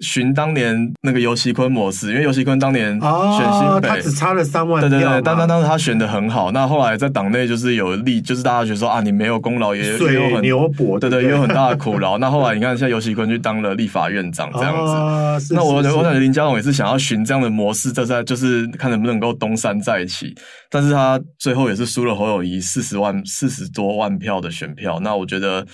[0.00, 4.90] 寻当年那个游锡堃模式，因为游锡堃当年选新北，哦、他只差了三万票。
[4.90, 12.18] 对对对，当当当时他选的很好，那后来在党内就是有利，就是大家觉得说啊，你没有功劳，也也有很牛博，对对，也有很大的苦劳。
[12.18, 14.92] 那后来你看，现在游锡堃去当了立法院长这样子。
[14.92, 20.34] 哦、那我我感觉林佳龙也是想要寻这样的模式，这在就是看能不能够东山再起。
[20.70, 25.00] 但是他最后也是输了侯友谊四十万四十多万票的选票。
[25.00, 25.66] 那我觉得。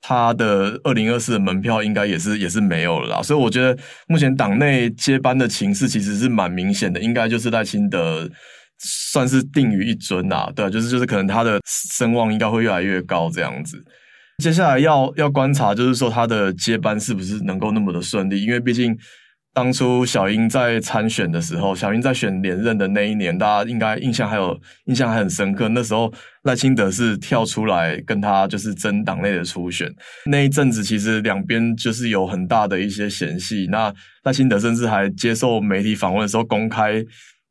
[0.00, 3.76] 他的二零二四的门票应该也是也是没有了啦，所以我觉得
[4.06, 8.28] 目前党内接班的情势其实是蛮明显的，应该就是赖清德
[8.78, 13.82] 算是定于一尊啊，对，就是就是可能他的声望应该会越来越高这样子。
[14.42, 18.96] 接下来要要观察，就是说他的接班是不是能够那么的顺利，因为毕竟。
[19.58, 25.68] 当初小英在参选的时候，小英在选连任的那一年，大家应该印象还有印象还很深刻。
[25.70, 26.12] 那时候
[26.44, 29.92] 赖清德是跳出来跟他就是争党内的初选，
[30.26, 33.66] 那一阵子其实两边就是有很大的一些嫌隙。
[33.68, 33.92] 那
[34.22, 37.04] 赖清德甚至还接受媒体访问的时候公开。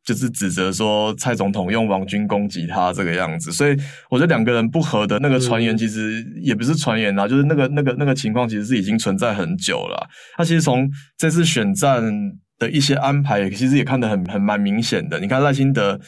[0.07, 3.75] 就是指责说蔡总统用王军攻击他这个样子，所以
[4.09, 10.07] 我觉得两个人不合的那个传言其实也不是传言啦，就是那个那个那个情况其实是已经存在很久了。
[10.37, 12.01] 他其实从这次选战
[12.57, 15.19] 的一些安排，其实也看得很很蛮明显的。
[15.19, 15.99] 你看赖清德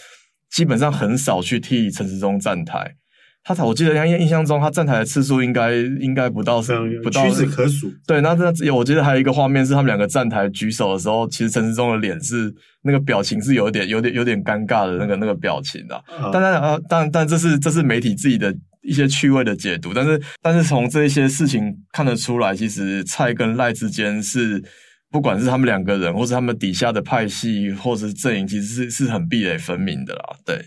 [0.49, 2.95] 基本上很少去替陈时中站台。
[3.43, 6.61] 他我记得印印象中，他站台的次数应该应该不到，
[7.01, 7.91] 不到屈指可数。
[8.05, 15.99] 对，那那有我记得还有一个画面是他们两个站台举手的时候，其实陈时中的脸是那个表情是有点有点有点尴尬的那个那个表情的。
[16.31, 24.61] 当然啊，但但这是这是媒体自己的一些趣味的解读，但是但是从这些事情看得出来，其实蔡跟赖之间是
[25.09, 30.23] 不管是他们两个人，或是他们底下的派系，或者是阵营，其实是是很壁垒分明的啦。
[30.45, 30.59] 对。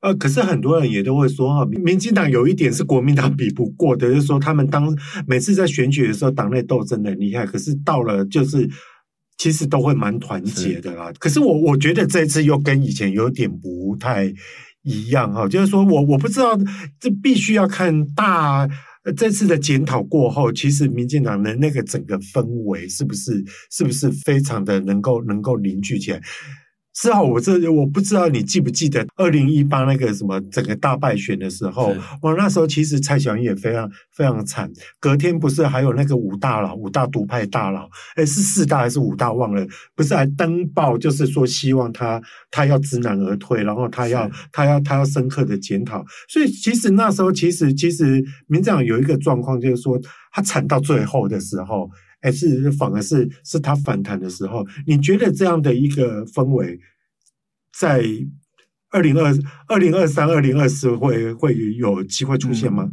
[0.00, 4.96] 呃，可是很多人也都会说哈，民进党有一点是国民党比不过的，就是说他们当
[5.26, 8.68] 每次在选举的时候，党内斗争的很厉害，可是到了就是
[9.38, 11.08] 其实都会蛮团结的啦。
[11.08, 14.32] 是可是我我觉得这次又跟以前有点不太
[14.82, 16.56] 一样哈，就是说我我不知道，
[17.00, 18.68] 这必须要看大
[19.16, 26.20] 这次的检讨过后，其实民进党的那个整个氛围是不是是不是非常的能够能够凝聚起来。
[27.00, 34.68] 四号，我这我不知道你记不记得二零一八那个什么整个大败选的时候，我那时候其实蔡小英也非常非常惨。
[34.98, 39.64] 隔天不是还有那个五大佬、五大独派大佬，诶是四大还是五大忘了？
[39.94, 42.20] 不是还登报，就是说希望他
[42.50, 46.04] 他要知难而退，然后他要他要他要深刻的检讨。
[46.28, 49.96] 所以其实那时候其实其实民进党有一个状况，就是说
[50.32, 51.88] 他惨到最后的时候。
[52.20, 56.78] 还是反而是是他反弹的时候，你觉得这样的一个氛围，
[57.72, 58.02] 在
[58.90, 59.32] 二零二
[59.66, 62.88] 二零二三、二零二四会会有机会出现吗？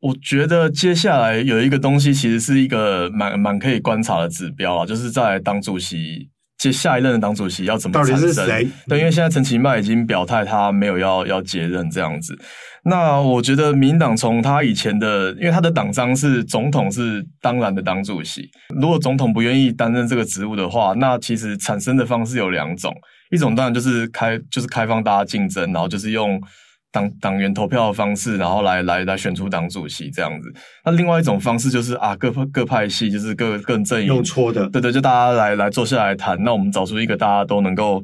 [0.00, 8.14] 我觉得接下来有一个东西，其实是一个蛮蛮可以观察的指标啊，就是在当主席接下一任的党主席要怎么产生？
[8.14, 8.68] 到底是谁？
[8.86, 12.38] 对，因为现在陈其迈已经表态，他没有要要接任这样子。
[12.84, 22.94] 那我觉得民党从他以前的，因为他的党章是总统是当然的党主席，如果总统不愿意担任这个职务的话，那其实产生的方式有两种，
[23.30, 26.38] 一种当然就是开就是开放大家竞争，然后就是用
[26.92, 30.52] 党党员投票的方式，然后来来来选出党主席这样子。
[30.84, 38.02] 那另外一种方式就是啊，各各派系就是各各阵营用搓的，对对，就大家来来坐下来谈，那我们找出一个大家都能够。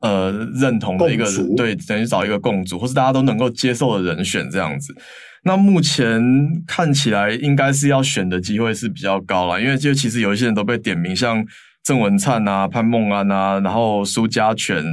[0.00, 4.94] 呃，认同的一个主对，等于找一个共主，或是大家都能够接受的人选这样子。
[5.42, 6.22] 那目前
[6.68, 11.44] 看起来，应该是要选的机会是比较高了，因为就其实有一些人都被点名，像
[11.82, 14.84] 郑文灿啊、潘孟安啊，然后苏家全，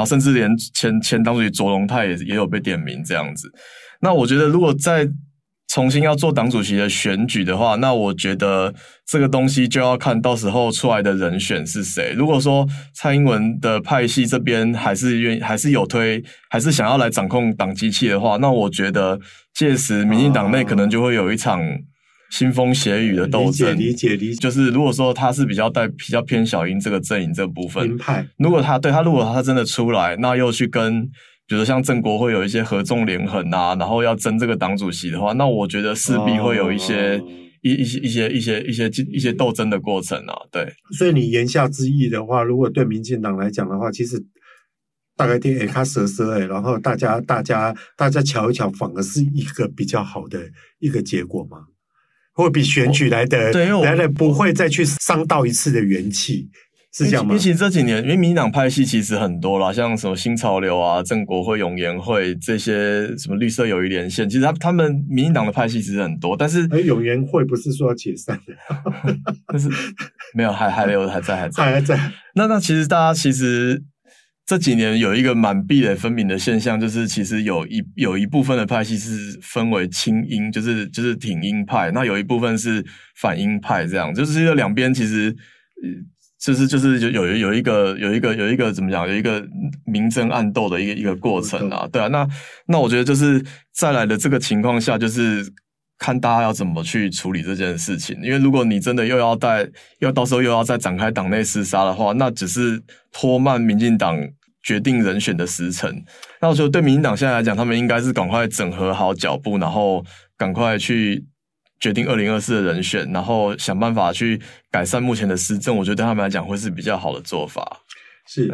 [0.00, 3.52] 然后甚至连前前党主席卓荣泰也也有被点名这样子。
[4.00, 5.06] 那我觉得，如果再
[5.68, 8.74] 重新要做党主席的选举的话，那我觉得
[9.06, 12.14] 这个东西就要看到时候出来的人选是谁。
[12.16, 19.20] 如果说蔡英文的派系这边还是愿意，还是有推，还是想要来掌控党机器的话，那我觉得
[19.52, 21.60] 届时民进党内可能就会有一场
[22.30, 23.76] 腥风血雨的斗争。
[23.78, 31.10] 理解理解理解，就是如果说他是比较带比较偏小英这个阵营这部分，派如果他对他如果他真的出来，那又去跟。
[31.46, 37.28] 比如说像郑国会有一些合纵连横啊，然后要争这个党主席的话，那我觉得势必会有一些、oh.
[37.62, 40.34] 一一些一些一些一些一些斗争的过程啊。
[40.52, 44.24] 对，所以你言下之意的话，如果对民进党来讲的话，其实
[45.16, 50.38] 大概听哎，他蛇蛇哎，然后大家大家大家瞧一瞧，反而是一个比较好的
[50.78, 51.64] 一个结果嘛，
[52.40, 56.48] 会比选举来的来的不会再去伤到一次的元气。
[56.92, 57.30] 是这样吗？
[57.30, 68.52] 因为其实这几年，因为民进党派系其实很多啦，像什么新潮流啊、正国会、永延会这些，什么绿色友谊连线，其实他他们民进党的派系其实很多，但是哎，永延会不是说要解散的，
[69.46, 69.68] 但是
[70.34, 71.96] 没有，还还留还在还在 还在。
[72.34, 73.80] 那那其实大家其实
[74.50, 82.84] 这几年有一个蛮壁垒分明的现象，就是其实有一有一部分的派系是分为亲英，就是就是挺英派，那有一部分是
[83.14, 85.36] 反英派，这样就是这两边其实。
[86.44, 89.40] 就是就是有有有一个有一个有一个怎么讲，有一个
[89.84, 92.26] 明争暗斗的一个一个过程啊，对啊，那
[92.66, 93.40] 那我觉得就是
[93.72, 95.46] 再来的这个情况下，就是
[95.96, 99.68] 看大家要怎么去处理这件事情，因为如果你真的又要带，
[100.00, 102.82] 又到时候又要再展开党内厮杀的话，那只是
[103.12, 104.18] 拖慢民进党
[104.62, 106.04] 决定人选的时程。
[106.40, 110.04] 那我觉得对民进党现在来讲，他们应该是赶快整合好脚步，然后
[110.36, 111.24] 赶快去。
[111.82, 114.38] 决定二零二四的人选，然后想办法去
[114.70, 117.80] 改善目前的施政，我觉得对他们来讲会是比较好的做法。
[118.28, 118.52] 是，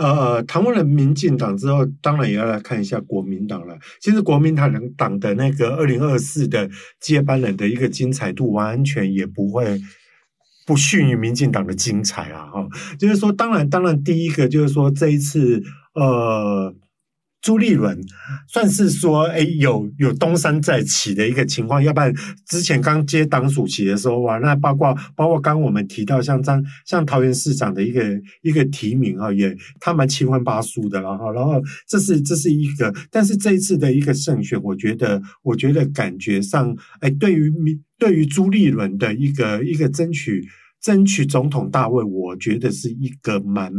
[0.00, 3.76] 呃，谈完了民进党之后，当然也要来看一下国民党了。
[4.00, 6.70] 其实国民党党的那个二零二四的
[7.00, 9.80] 接班人的一个精彩度，完全也不会
[10.66, 12.46] 不逊于民进党的精彩啊！
[12.46, 15.62] 哈，就是说，当然，当然，第一个就是说这一次，
[15.94, 16.74] 呃。
[17.44, 18.00] 朱立伦
[18.48, 22.10] 算是说，哎，有有东山再起的一个情况，要不然
[22.46, 28.02] 之前刚接党主席的时候，哇，那包括包括刚我们提到像张像桃园市长的一个
[28.40, 31.30] 一个提名啊，也他蛮七荤八素的了哈。
[31.32, 40.42] 然后这是这是一个，但是这一次的一个胜选，我觉得我觉得感觉上，哎，对于民对于朱立伦的一个一个争取
[40.80, 43.70] 争取总统大位，我觉得是一个蛮。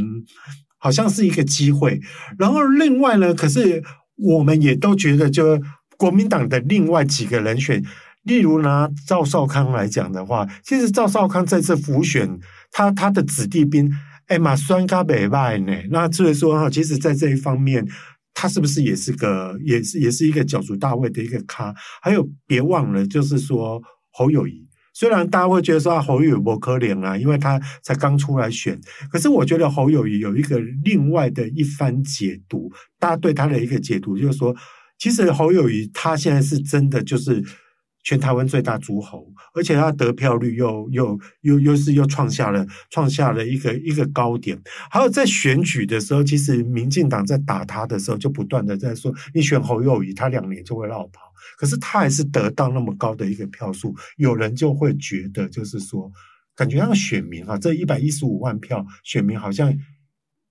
[0.86, 2.00] 好像是一个机会，
[2.38, 3.84] 然后另外呢，可是
[4.18, 5.60] 我们也都觉得，就
[5.98, 7.84] 国民党的另外几个人选，
[8.22, 12.40] 例如拿赵少康来讲的话，其实赵少康这次辅选，
[12.72, 13.92] 他他的子弟兵，
[14.28, 17.84] 哎嘛，酸咖北外呢，那所以说哈，其实在这一方面，
[18.36, 21.74] 他是不是也是个，也是也是一个角逐大位的一个咖？
[22.04, 23.82] 还有别忘了，就是说
[24.12, 24.65] 侯友宜。
[24.96, 28.80] 虽然大家会觉得说，侯友宜不可怜啊，因为他才刚出来选，
[29.12, 34.56] 可是我觉得侯友宜有一个另外的一番解读，大家对他的一个解读就是说，
[34.98, 37.44] 其实侯友宜他现在是真的就是
[38.06, 44.58] 全台湾最大诸侯，而且他得票率又又又又是又创下了创下了一个一个高点。
[44.90, 51.25] 还有在选举的时候，其实民进党在打他的时候，就不断的在说，你选侯友宜，他两年就会落跑。
[51.58, 56.12] 可是他还是得到那么高的一个票数，有人就会觉得，就是说，
[56.56, 59.74] 感觉那个选民啊，这一百一十五万票选民好像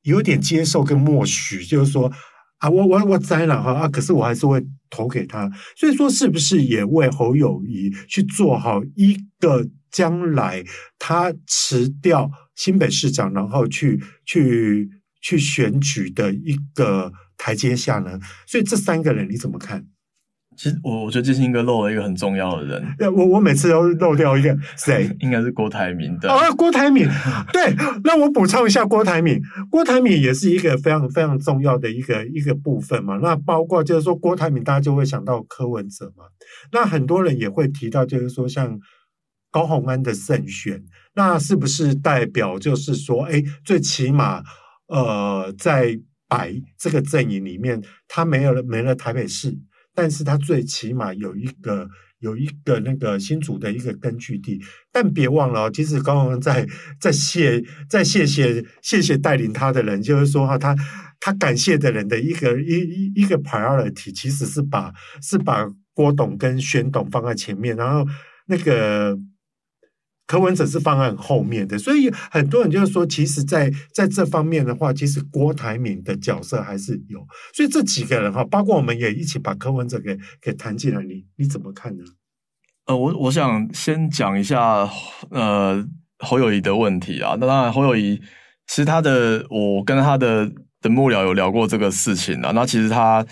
[0.03, 2.13] 有点接受跟默许，就是说
[2.59, 5.51] 啊，我我我栽了哈啊，可是我还是会投给他。
[5.77, 10.65] 所以说，是不是也为侯友谊去做好一个将来
[10.99, 14.89] 他辞掉新北市长，然后去去
[15.21, 18.19] 去选举的一个台阶下呢？
[18.47, 19.87] 所以这三个人你怎么看？
[20.57, 22.83] 其实我我觉得建兴哥漏了一个很重要的人。
[23.15, 25.11] 我我每次都漏掉一个 谁？
[25.21, 26.31] 应该是郭台铭的。
[26.31, 27.09] 哦，郭台铭。
[27.53, 27.75] 对，
[28.05, 29.41] 那我补充一下郭台铭。
[29.71, 33.19] 郭台铭也是一个非常非常重要的一个一个部分嘛。
[33.23, 36.25] 那包括就是说郭台铭，大家就会想到柯文哲嘛。
[36.73, 38.79] 那很多人也会提到，就是说像
[39.51, 40.83] 高鸿安的胜选，
[41.15, 44.43] 那是不是代表就是说，哎，最起码
[44.89, 45.99] 呃，在
[46.29, 49.57] 白这个阵营里面，他没有了没了台北市。
[49.95, 51.89] 但是他最起码有一个
[52.19, 54.61] 有一个那个新竹的一个根据地，
[54.93, 56.67] 但别忘了，其实刚刚在
[57.01, 60.75] 在谢在谢谢谢谢带领他的人，就是说哈，他
[61.21, 64.93] 他感谢的人的一个一一一个 priority，其实是把
[65.23, 68.05] 是把郭董跟宣董放在前面，然后
[68.47, 69.19] 那个。
[70.27, 77.21] 柯文哲是放在后面的，所以很多人就是说，其实在，在这方面的话，其实郭台铭的角色还是有。
[77.53, 82.05] 所以这几个人哈，包括我们也一起把柯文哲给给谈进来，你你怎么看呢？
[82.87, 84.89] 呃，我我想先讲一下
[85.31, 85.87] 呃
[86.19, 87.37] 侯友宜的问题啊。
[87.39, 88.21] 那当然，侯友宜
[88.67, 90.51] 其实他的我跟他的
[90.81, 92.53] 的幕僚有聊过这个事情啊。
[92.55, 93.25] 那其实他。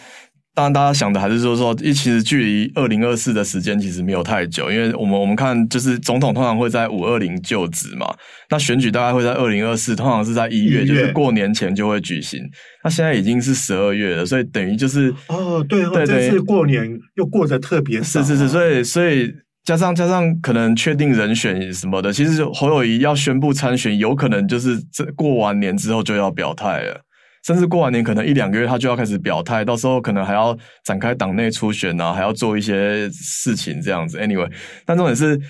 [0.54, 8.14] 当然，大家想的还是说说，一其实距离二零二四的时间其实没有太久，因为我们我们看就是总统通常会在五二零就职嘛，
[8.50, 12.38] 那选举大概会在二零二四，通常是在一月，就是过年前就会举行。
[12.84, 19.32] 那现在已经是十二月了，所以等于就是哦，对，对，这次过年又过得特别是是是，所以所以
[19.64, 27.00] 加上加上可能确定人选什么的，其实侯友谊要宣布参选，有可能就是这过完年之后就要表态了。
[27.44, 34.18] 甚至过完年可能一两个月，他就要开始表态，到时候可能还要展开党内初选啊，还要做一些事情这样子。
[34.18, 34.50] Anyway，
[34.86, 35.40] 但重点是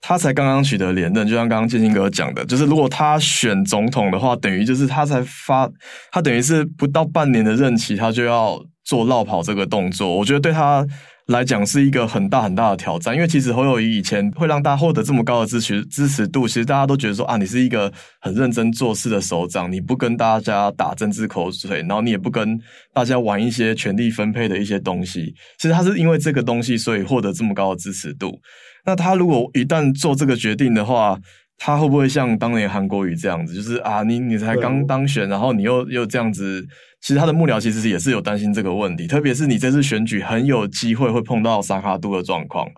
[0.00, 5.68] 他才刚刚取得连任，就像刚刚建兴哥讲的，就是如果他选总统的话，等于就是他才发，
[6.12, 10.16] 他等于是不到半年的任期，他就要做落跑这个动作。
[10.16, 10.86] 我觉得对他。
[11.28, 22.58] 来讲是一个很大很大的挑战，因为其实侯友宜以前会让大家获得这么高的支持支持度，其实大家都觉得说啊，你是一个很认真做事的首长，你不跟大家打政治口水，然后你也不跟
[22.94, 25.34] 大家玩一些权力分配的一些东西。
[25.58, 28.40] 其实他是因为这个东西，所以获得这么高的支持度。
[28.86, 31.18] 那他如果一旦做这个决定的话，
[31.58, 36.66] 他会不会像当年韩国瑜这样子，就是啊，你你才刚当选，然后你又又这样子？
[37.00, 42.68] 其实他的幕僚其实也是有担心这个问题，特别是你这次选举很有机会会碰到萨卡杜的状况。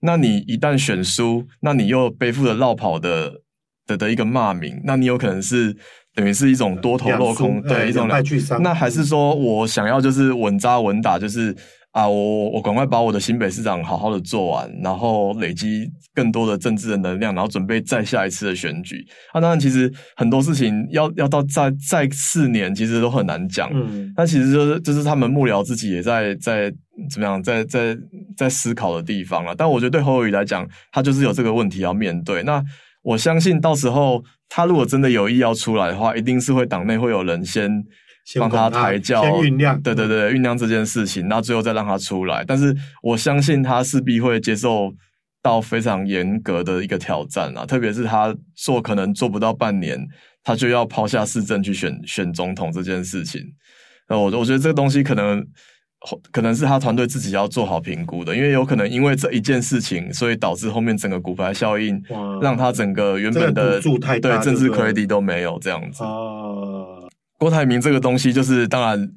[0.00, 3.32] 那你一旦选输，那你又背负了绕跑的
[3.86, 5.76] 的的一个骂名，那你有可能是
[6.14, 8.62] 等于是一种多头落空，对，一种两败俱伤。
[8.62, 11.56] 那还是说我想要就是稳扎稳打，就是。
[11.96, 19.02] 啊，我我赶快把我的新北市长好好的做完，然后累积更多的政治的能量，然后准备再下一次的选举。
[19.32, 23.70] 啊，当然，其实很多事情要要到再再四年，其实都很难讲。
[23.72, 26.70] 嗯，那其实就是就是他们幕僚自己也在在
[27.10, 27.96] 怎么样，在在
[28.36, 29.54] 在思考的地方了。
[29.56, 32.42] 但我觉得对侯友宜来讲，他就是有这个问题要面对。
[32.42, 32.62] 那
[33.00, 37.82] 我相信到时候他如果真的有意要出来的话，一定是会党内会有人先。
[38.38, 42.44] 帮他抬轿，先酝酿，对对对，酝酿这件事情，那最后再让他出来。
[42.44, 44.92] 但是我相信他势必会接受
[45.42, 49.98] 到非常严格的一个挑战啊，特别是他做可能做不到半年，
[50.42, 53.40] 他就要抛下市政去选选总统这件事情。
[54.08, 55.44] 那我我觉得这个东西可能
[56.32, 62.00] 可能是他团队自己要做好评估的，因为有可能因为这一件事情，所以导致后面整个骨牌效应，
[62.42, 66.02] 让他整个原本的对政治 credit 都没有这样子。
[67.38, 69.10] 郭台铭这个东西，就是当然，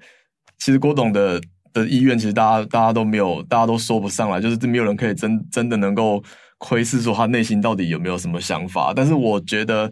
[0.58, 1.42] 其实郭董的
[1.72, 6.22] 的意愿，其实大家大家都没有，大家都说不上来，就是没有人可以真真的能够
[6.58, 8.94] 窥视说他内心到底有没有什么想法。
[8.96, 9.92] 但是我觉得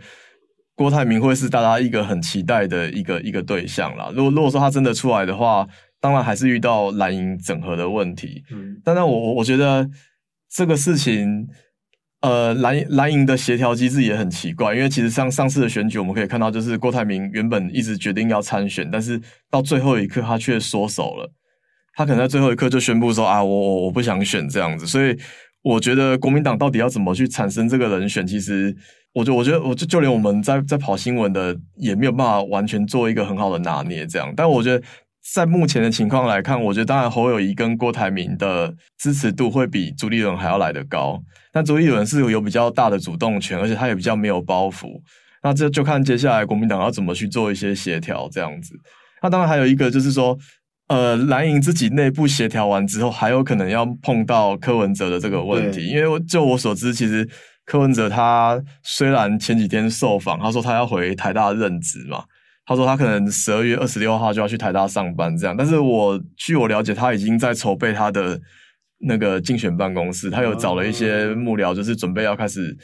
[0.76, 4.12] 郭台铭会是大家一个很期待的一个一个对象啦。
[4.14, 5.68] 如果如果说他真的出来的话，
[6.02, 8.44] 当然还是遇到蓝营整合的问题。
[8.52, 9.90] 嗯，但是我我觉得
[10.50, 11.48] 这个事情。
[12.22, 21.32] 呃，蓝蓝营的协调机制也很奇怪，因为其实上上次的选举，我们可以看到，就是郭台铭原本一直决定要参选，但是到最后一刻他却缩手了，
[21.94, 25.16] 他可能在最后一刻就宣布说啊，我我我不想选这样子， 所以
[25.62, 28.76] 我觉得国民党到底要怎么去产生这个人选，其实
[29.14, 34.84] 我就我觉得我就就连我们在在跑新闻的也没有办法完全做一个很好的拿捏这样，但我觉得。
[35.34, 41.22] 在目前的情况来看，我觉得当然侯友谊跟郭台铭的支持度会比朱立伦还要来得高。
[41.52, 44.88] 但朱立伦是有比较大的主动权，而且他也比较没有包袱。
[45.44, 48.74] 那这就看接下来国民党要怎么去做一些协调这样子。
[49.22, 50.38] 那当然还有一个就是说，
[50.88, 55.88] 呃，蓝营自己内部协调完之后，还有可能要碰到柯文哲的这个问题。
[55.88, 57.28] 因为就我所知，其实
[57.66, 62.24] 柯文哲他虽然前几天受访，他说他要回台大任职嘛。
[62.68, 65.56] 他说他可能十二月二十六号就要去台大上班，这样。
[65.56, 68.38] 但是我据我了解，他已经在筹备他的
[69.00, 72.78] 那个竞选办公室，他有找了一些幕僚，就是准备要开始，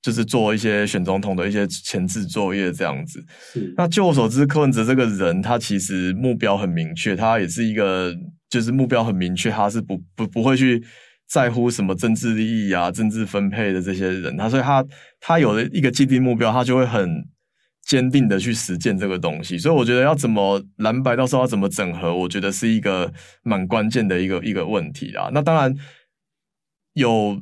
[0.00, 3.22] 就是做一些选总统的一些前置作业这样子。
[3.52, 8.16] 是那据我所知，柯文哲这个人，他其实目标很明确，他也是一个
[8.48, 10.82] 就是目标很明确，他是不不不会去
[11.28, 14.82] 在乎什么政治利益啊、政治分配的这些人，他所以他
[15.20, 17.22] 他有了一个既定目标，他就会很。
[17.88, 23.10] 坚定的去实践这个东西，所以我觉得要怎么蓝白到时候要怎么整合，我觉得是一个
[23.42, 25.30] 蛮关键的一个一个问题啊。
[25.32, 25.74] 那当然
[26.92, 27.40] 有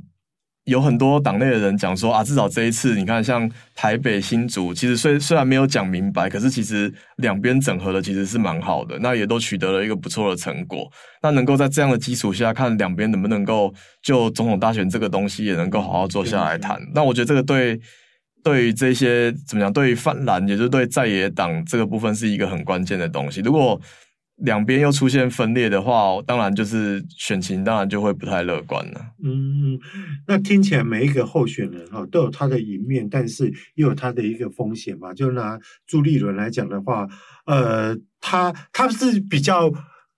[0.66, 10.88] 有很多党内的人讲说啊，至少这一次你看，像台北新竹，其实虽虽然没有讲明白，可是其实两边整合的其实是蛮好的，那也都取得了一个不错的成果。
[11.24, 16.80] 那能够在这样的基础下，看两边能不能够就总统大选这个东西也能够好好坐下来谈。
[16.94, 17.80] 那我觉得这个对。
[18.47, 19.72] 对于这些怎么讲？
[19.72, 23.40] 对于泛蓝，也就是对在野党这个部分，是一个很关键的东西。
[23.40, 23.80] 如果
[24.36, 29.01] 两边又出现分裂的话，当然就是选情当然就会不太乐观了。
[29.24, 29.76] 嗯，
[30.28, 35.12] 那听起来每一个候选人哈都有他的一面，但是也有他的一个风险嘛。
[35.12, 37.09] 就拿朱立伦来讲的话，
[37.47, 39.72] 呃，他他是比较。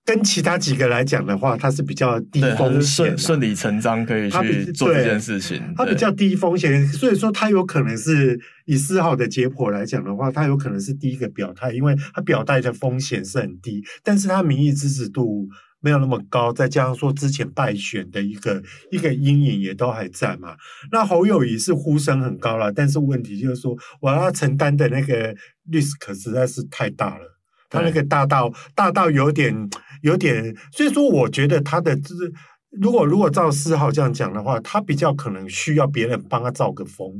[0.09, 5.61] 跟其他几个来讲的话，它是比较低风险，顺顺理成章可以去做这件事情。
[5.77, 15.47] 它比较低风险，所以说它有可能是以四号的结果来讲的话，它有可能是第一个表态，因为它表态的风险是很低，但是它民意支持度
[15.79, 20.55] 没有那么高，再加上说之前败选的一个 一个阴影也都还在嘛。
[20.91, 25.35] 那侯友谊是呼声很高了，但是问题就是说，我要承担的那个
[25.71, 27.35] risk 实在是太大了。
[27.71, 29.53] 他那个大到大到有点
[30.01, 32.31] 有点，所以说我觉得他的就是，
[32.71, 37.11] 如果如果照四号这样讲的话，他比较可能需要别人帮他造个风，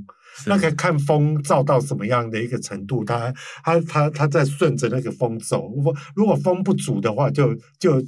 [0.45, 5.69] 那个看风造到什么样的一个程度，他他他他在顺着那个风走。
[5.75, 8.01] 如果如果风不足的话，就就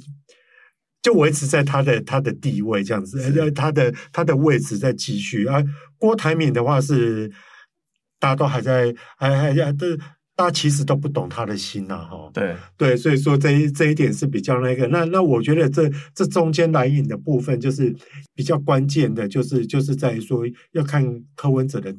[1.02, 5.46] 就维持在他的他的地位这样子，他的他的位置在继续。
[5.46, 5.64] 而
[5.98, 7.30] 郭台铭的话是
[8.18, 9.86] 大家都还在还还还都。
[10.34, 12.30] 大家其实都不懂他的心呐，哈。
[12.32, 14.86] 对对，所以说这一这一点是比较那个。
[14.88, 17.94] 那那我觉得这这中间来引的部分，就是
[18.34, 21.04] 比较关键的，就是就是在于说要看
[21.34, 21.94] 柯文哲的。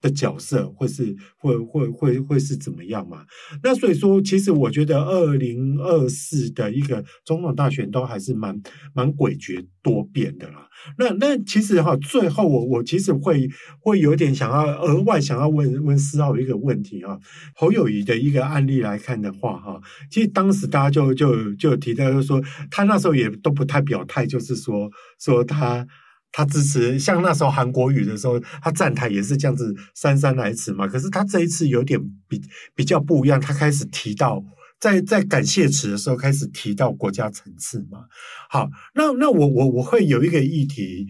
[0.00, 3.24] 的角色会是会会会会是怎么样嘛？
[3.62, 8.60] 那所以说，其实我觉得二零二四的一个总统大选都还是蛮
[8.94, 10.68] 蛮诡谲多变的啦。
[10.98, 13.48] 那那其实哈，最后我我其实会
[13.80, 17.18] 会有点想要额外想要问问思浩一个问题啊。
[17.54, 19.80] 侯友宜的一个案例来看的话哈，
[20.10, 25.86] 其实当时大家就就就提到就是说，他那时候也都不太表态，就是说说他。
[26.32, 30.86] 他支持像那时候韩国语的时候，他站台也是这样子姗姗来迟嘛。
[30.86, 32.40] 可是他这一次有点比
[32.74, 34.42] 比较不一样，他开始提到
[34.78, 38.00] 在在感谢词的时候开始提到国家层次嘛。
[38.48, 41.06] 好，那那我我我会有一个议题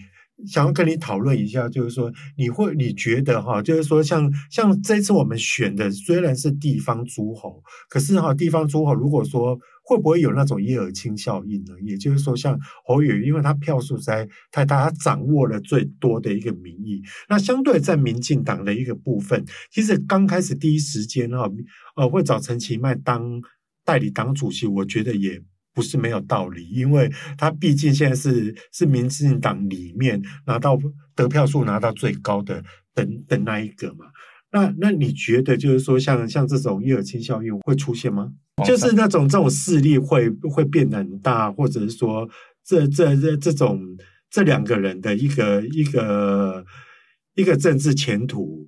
[0.47, 9.59] 想要跟你讨论一下，就是说你会你觉得哈，就是说像像这次我们选的虽然是地方诸侯，可是哈地方诸侯如果说。
[9.91, 11.75] 会不会有那种叶尔钦效应呢？
[11.83, 17.03] 也就是说，像侯友，因为他票数在太大，他掌握了最多的一个民意。
[17.29, 21.51] 那相对在民进党的一个部分，其实刚开始第一时间哈，
[21.97, 23.43] 呃，会找陈其迈当
[23.85, 25.43] 代理党主席，我觉得也
[25.75, 30.79] 不是没有道理，因为他毕竟现在是是民进党里面拿到
[31.17, 32.63] 得票数拿到最高的
[32.95, 34.05] 等等那一个嘛。
[34.53, 38.31] 那那你觉得就是说像，像像这种叶尔钦效应会出现吗？
[38.65, 42.29] 就是那种这种势力会会变得很大，或者是说
[42.65, 43.81] 这这这这种
[44.31, 46.65] 这两个人的一个一个
[47.35, 48.67] 一个政治前途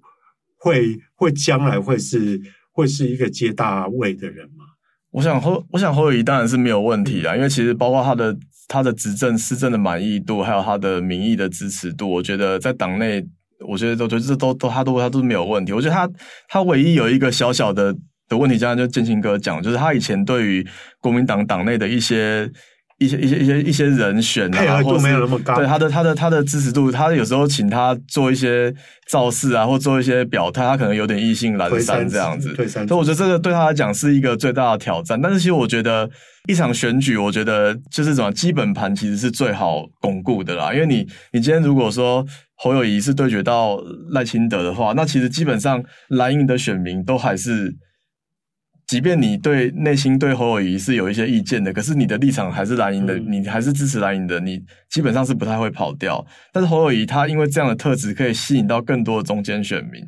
[0.57, 2.41] 会会将来会是
[2.73, 4.65] 会是一个接大位的人吗？
[5.11, 8.37] 我想侯我想侯友谊当然是没有问题啊，因为其实包括他的
[8.69, 13.25] 他的执政施政的满意度，还有他的民意的支持度，我觉得在党内，
[13.69, 15.73] 我觉得都觉得这都都他都他都没有问题。
[15.73, 16.11] 我觉得他
[16.49, 17.97] 他唯一有一个小小的。
[18.33, 20.67] 的问题，刚刚就建新哥讲，就是他以前对于
[21.01, 22.51] 国民党党内的一些、
[22.99, 25.57] 一些、一些、一些、一些人选啊，配合度没有那么高。
[25.57, 28.73] 对他的、他的、他的支持度，他有时候请他做一些
[29.09, 32.55] 造势啊，或做一些表态，他可能有点意兴阑珊这样子。
[32.55, 35.21] 所以我觉得这个对他来讲是一个最大的挑战。
[35.21, 36.09] 但是其实我觉得
[36.49, 40.73] 一场选举，我觉得就是什么基本盘其实是最好巩固的啦。
[40.73, 42.25] 因为你，你今天如果说
[42.55, 43.79] 侯友谊是对决到
[44.13, 47.75] 赖清德的话，那其实基本上蓝营的选民都还是。
[48.87, 54.61] 即便你对内心对侯友谊是有一些意见的，可是你的立场还是蓝营的，嗯、你还是支持蓝营的，你
[54.91, 56.23] 基本上是不太会跑掉。
[56.53, 60.03] 但是侯友谊他因为这样的特质，可以吸引到更多的中间选民，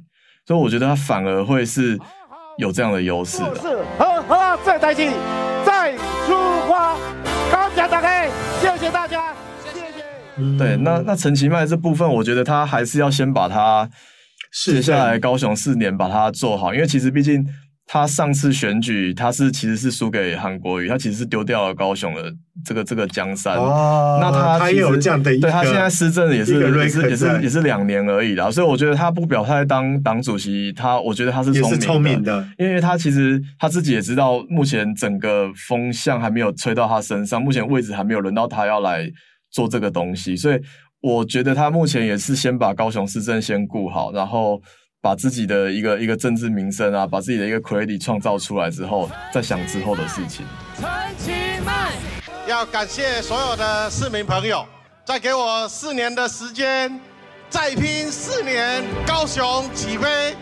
[0.47, 1.99] 所以我觉得他反而会是
[2.59, 3.55] 有这样的优势的。
[3.55, 5.09] 是，好，好，再带起，
[5.65, 5.97] 再
[6.27, 6.35] 出
[6.69, 6.95] 发，
[7.51, 8.29] 高脚打开，
[8.61, 9.33] 谢谢大家。
[9.73, 13.89] 谢谢、对，那那陈其迈这部分，我觉得他还是要先把他
[14.67, 17.47] 接下来高雄四年把它做好，因为其实毕竟。
[17.87, 22.33] 他上次选举，他是其实是输给韩国瑜，他其实是丢掉了高雄的
[22.65, 23.57] 这个这个江山。
[23.57, 39.07] 哦，那他他也有这样的一个，对他现在施政也是也是也是也是两年而已啦，所以我觉得他不表态当党主席，他我觉得他是聪明的，聪明的，因为他其实他自己也知道，目前整个风向还没有吹到他身上，目前位置还没有轮到他要来
[39.51, 40.59] 做这个东西，所以
[41.03, 44.61] 我觉得他目前也是先把高雄市政先顾好，然后。
[45.05, 50.47] 把自己的一个一个政治名声啊，把自己的一个 credit 创造出来之后，再想之后的事情。
[50.81, 50.89] 陈
[51.19, 51.31] 其
[51.63, 51.93] 迈，
[52.49, 54.67] 要感谢所有的市民朋友，
[55.05, 56.99] 再给我四年的时间，
[57.51, 60.35] 再拼四年，高雄起飞。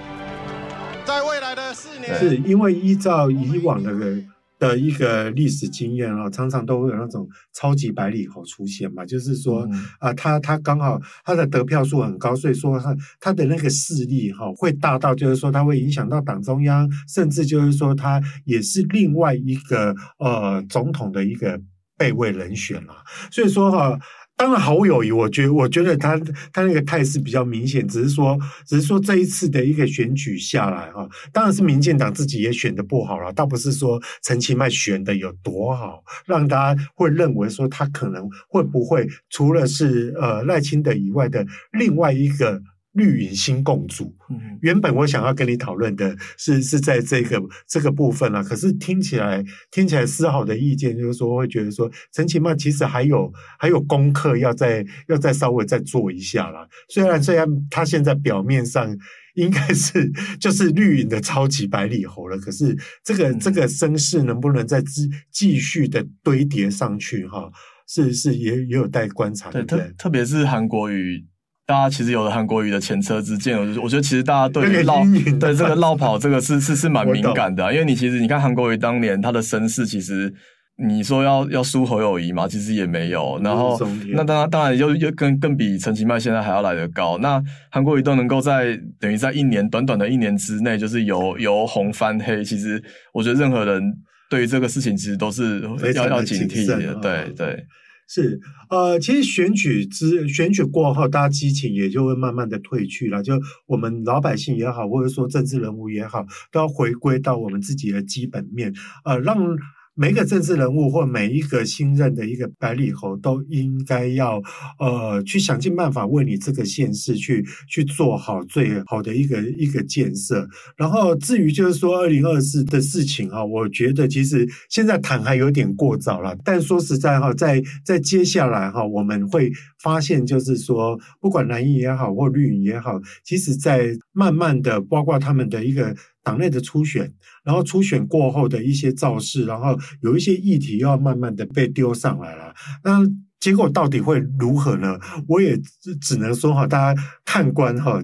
[1.04, 4.28] 在未来的四年，是因为依照以往的人。
[4.62, 21.60] 的一个历史经验啊，常常都会有那种超级百里侯出现嘛，就是说啊，他他刚好他的得票数很高，所以说他他的那个势力哈会大到，就是说他会影响到党中央，甚至就是说他也是另外一个呃总统的一个
[21.98, 23.02] 备位人选啦，
[23.32, 23.98] 所以说哈。
[24.37, 26.18] 当然侯友谊，我觉我觉得他
[26.53, 42.61] 他那个态势比较明显，只是说只是说这一次的一个选举下来哈，当然是民进党自己也选的不好了，倒不是说陈其迈选的有多好，让大家会认为说他可能会不会除了是呃赖清德以外的另外一个。
[42.93, 44.14] 绿营新共主，
[44.61, 56.68] 原本我想要跟你讨论的是是在这个这个部分啊，可是听起来听起来丝毫的意见就是说会觉得说陈其迈其实还有还有功课要再要再稍微再做一下啦。
[56.88, 58.95] 虽然虽然他现在表面上
[59.36, 67.51] 应该是 就是绿营的超级百里侯了，可是这个这个声势能不能再继继续的堆叠上去哈？
[67.88, 69.62] 是是也也有待观察的。
[69.62, 71.24] 对，特特别是韩国瑜。
[71.64, 75.04] 大家其实有了韩国瑜的前车之鉴，我我觉得其实大家对于落
[75.38, 80.32] 对这个绕跑这个是是是蛮敏感的，啊，因为你其实你看韩国瑜当年他的身世，其实
[80.76, 83.40] 你说要要输侯友谊嘛，其实也没有。
[83.44, 87.16] 然后那当然当然又又更更比陈其迈现在还要来得高。
[87.18, 87.40] 那
[87.70, 92.82] 韩国瑜都能够在等于在一年短短的一年之内，就是由由红翻黑，其实
[93.14, 93.80] 我觉得任何人
[94.28, 95.60] 对于这个事情其实都是
[95.94, 97.64] 要要警惕的，对对。
[98.09, 98.40] 是，
[98.70, 103.22] 呃，其实选举之选举过后，大家激情也就会慢慢的退去了。
[103.22, 108.72] 就我们老百姓也好，或者说政治人物也好，都要回归到我们自己的基本面，
[109.05, 109.57] 呃，让。
[109.95, 114.40] 每一个政治人物或每一个新任的一个百里侯，都应该要
[114.78, 120.49] 呃去想尽办法为你这个县市去去做好最好的一个一个建设。
[120.76, 126.34] 然后至于就是说二零二四的事情哈，我觉得其实现在谈还有点过早了。
[126.43, 135.95] 但说实在哈，在在接下来哈，我们会发现就是说，不管蓝营也好或绿营也好，其实在慢慢的包括他们的一个。
[136.23, 137.12] 党内的初选，
[137.45, 142.55] 然后初选过后的一些造势，然后有一些议题要慢慢的被丢上来了，
[142.85, 143.01] 那
[143.41, 144.99] 结果到底会如何呢？
[145.27, 145.61] 我也
[146.01, 148.03] 只能说哈，大家看官哈。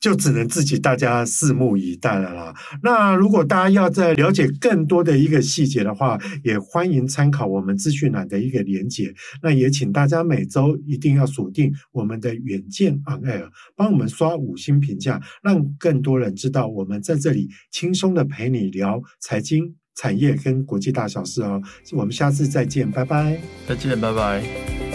[0.00, 2.54] 就只能自己大家拭目以待了啦。
[2.82, 9.12] 那如果大家要再了解更多的一个细节的话，也欢迎参考我们资讯栏的一个连结。
[9.42, 21.60] 那也请大家每周一定要锁定我们的远见 On Air，帮我们刷五星评价，让更多人知道我们在这里轻松的陪你聊财经、产业跟国际大小事哦。
[21.92, 23.38] 我们下次再见，拜拜。
[23.68, 24.89] 再见，拜拜。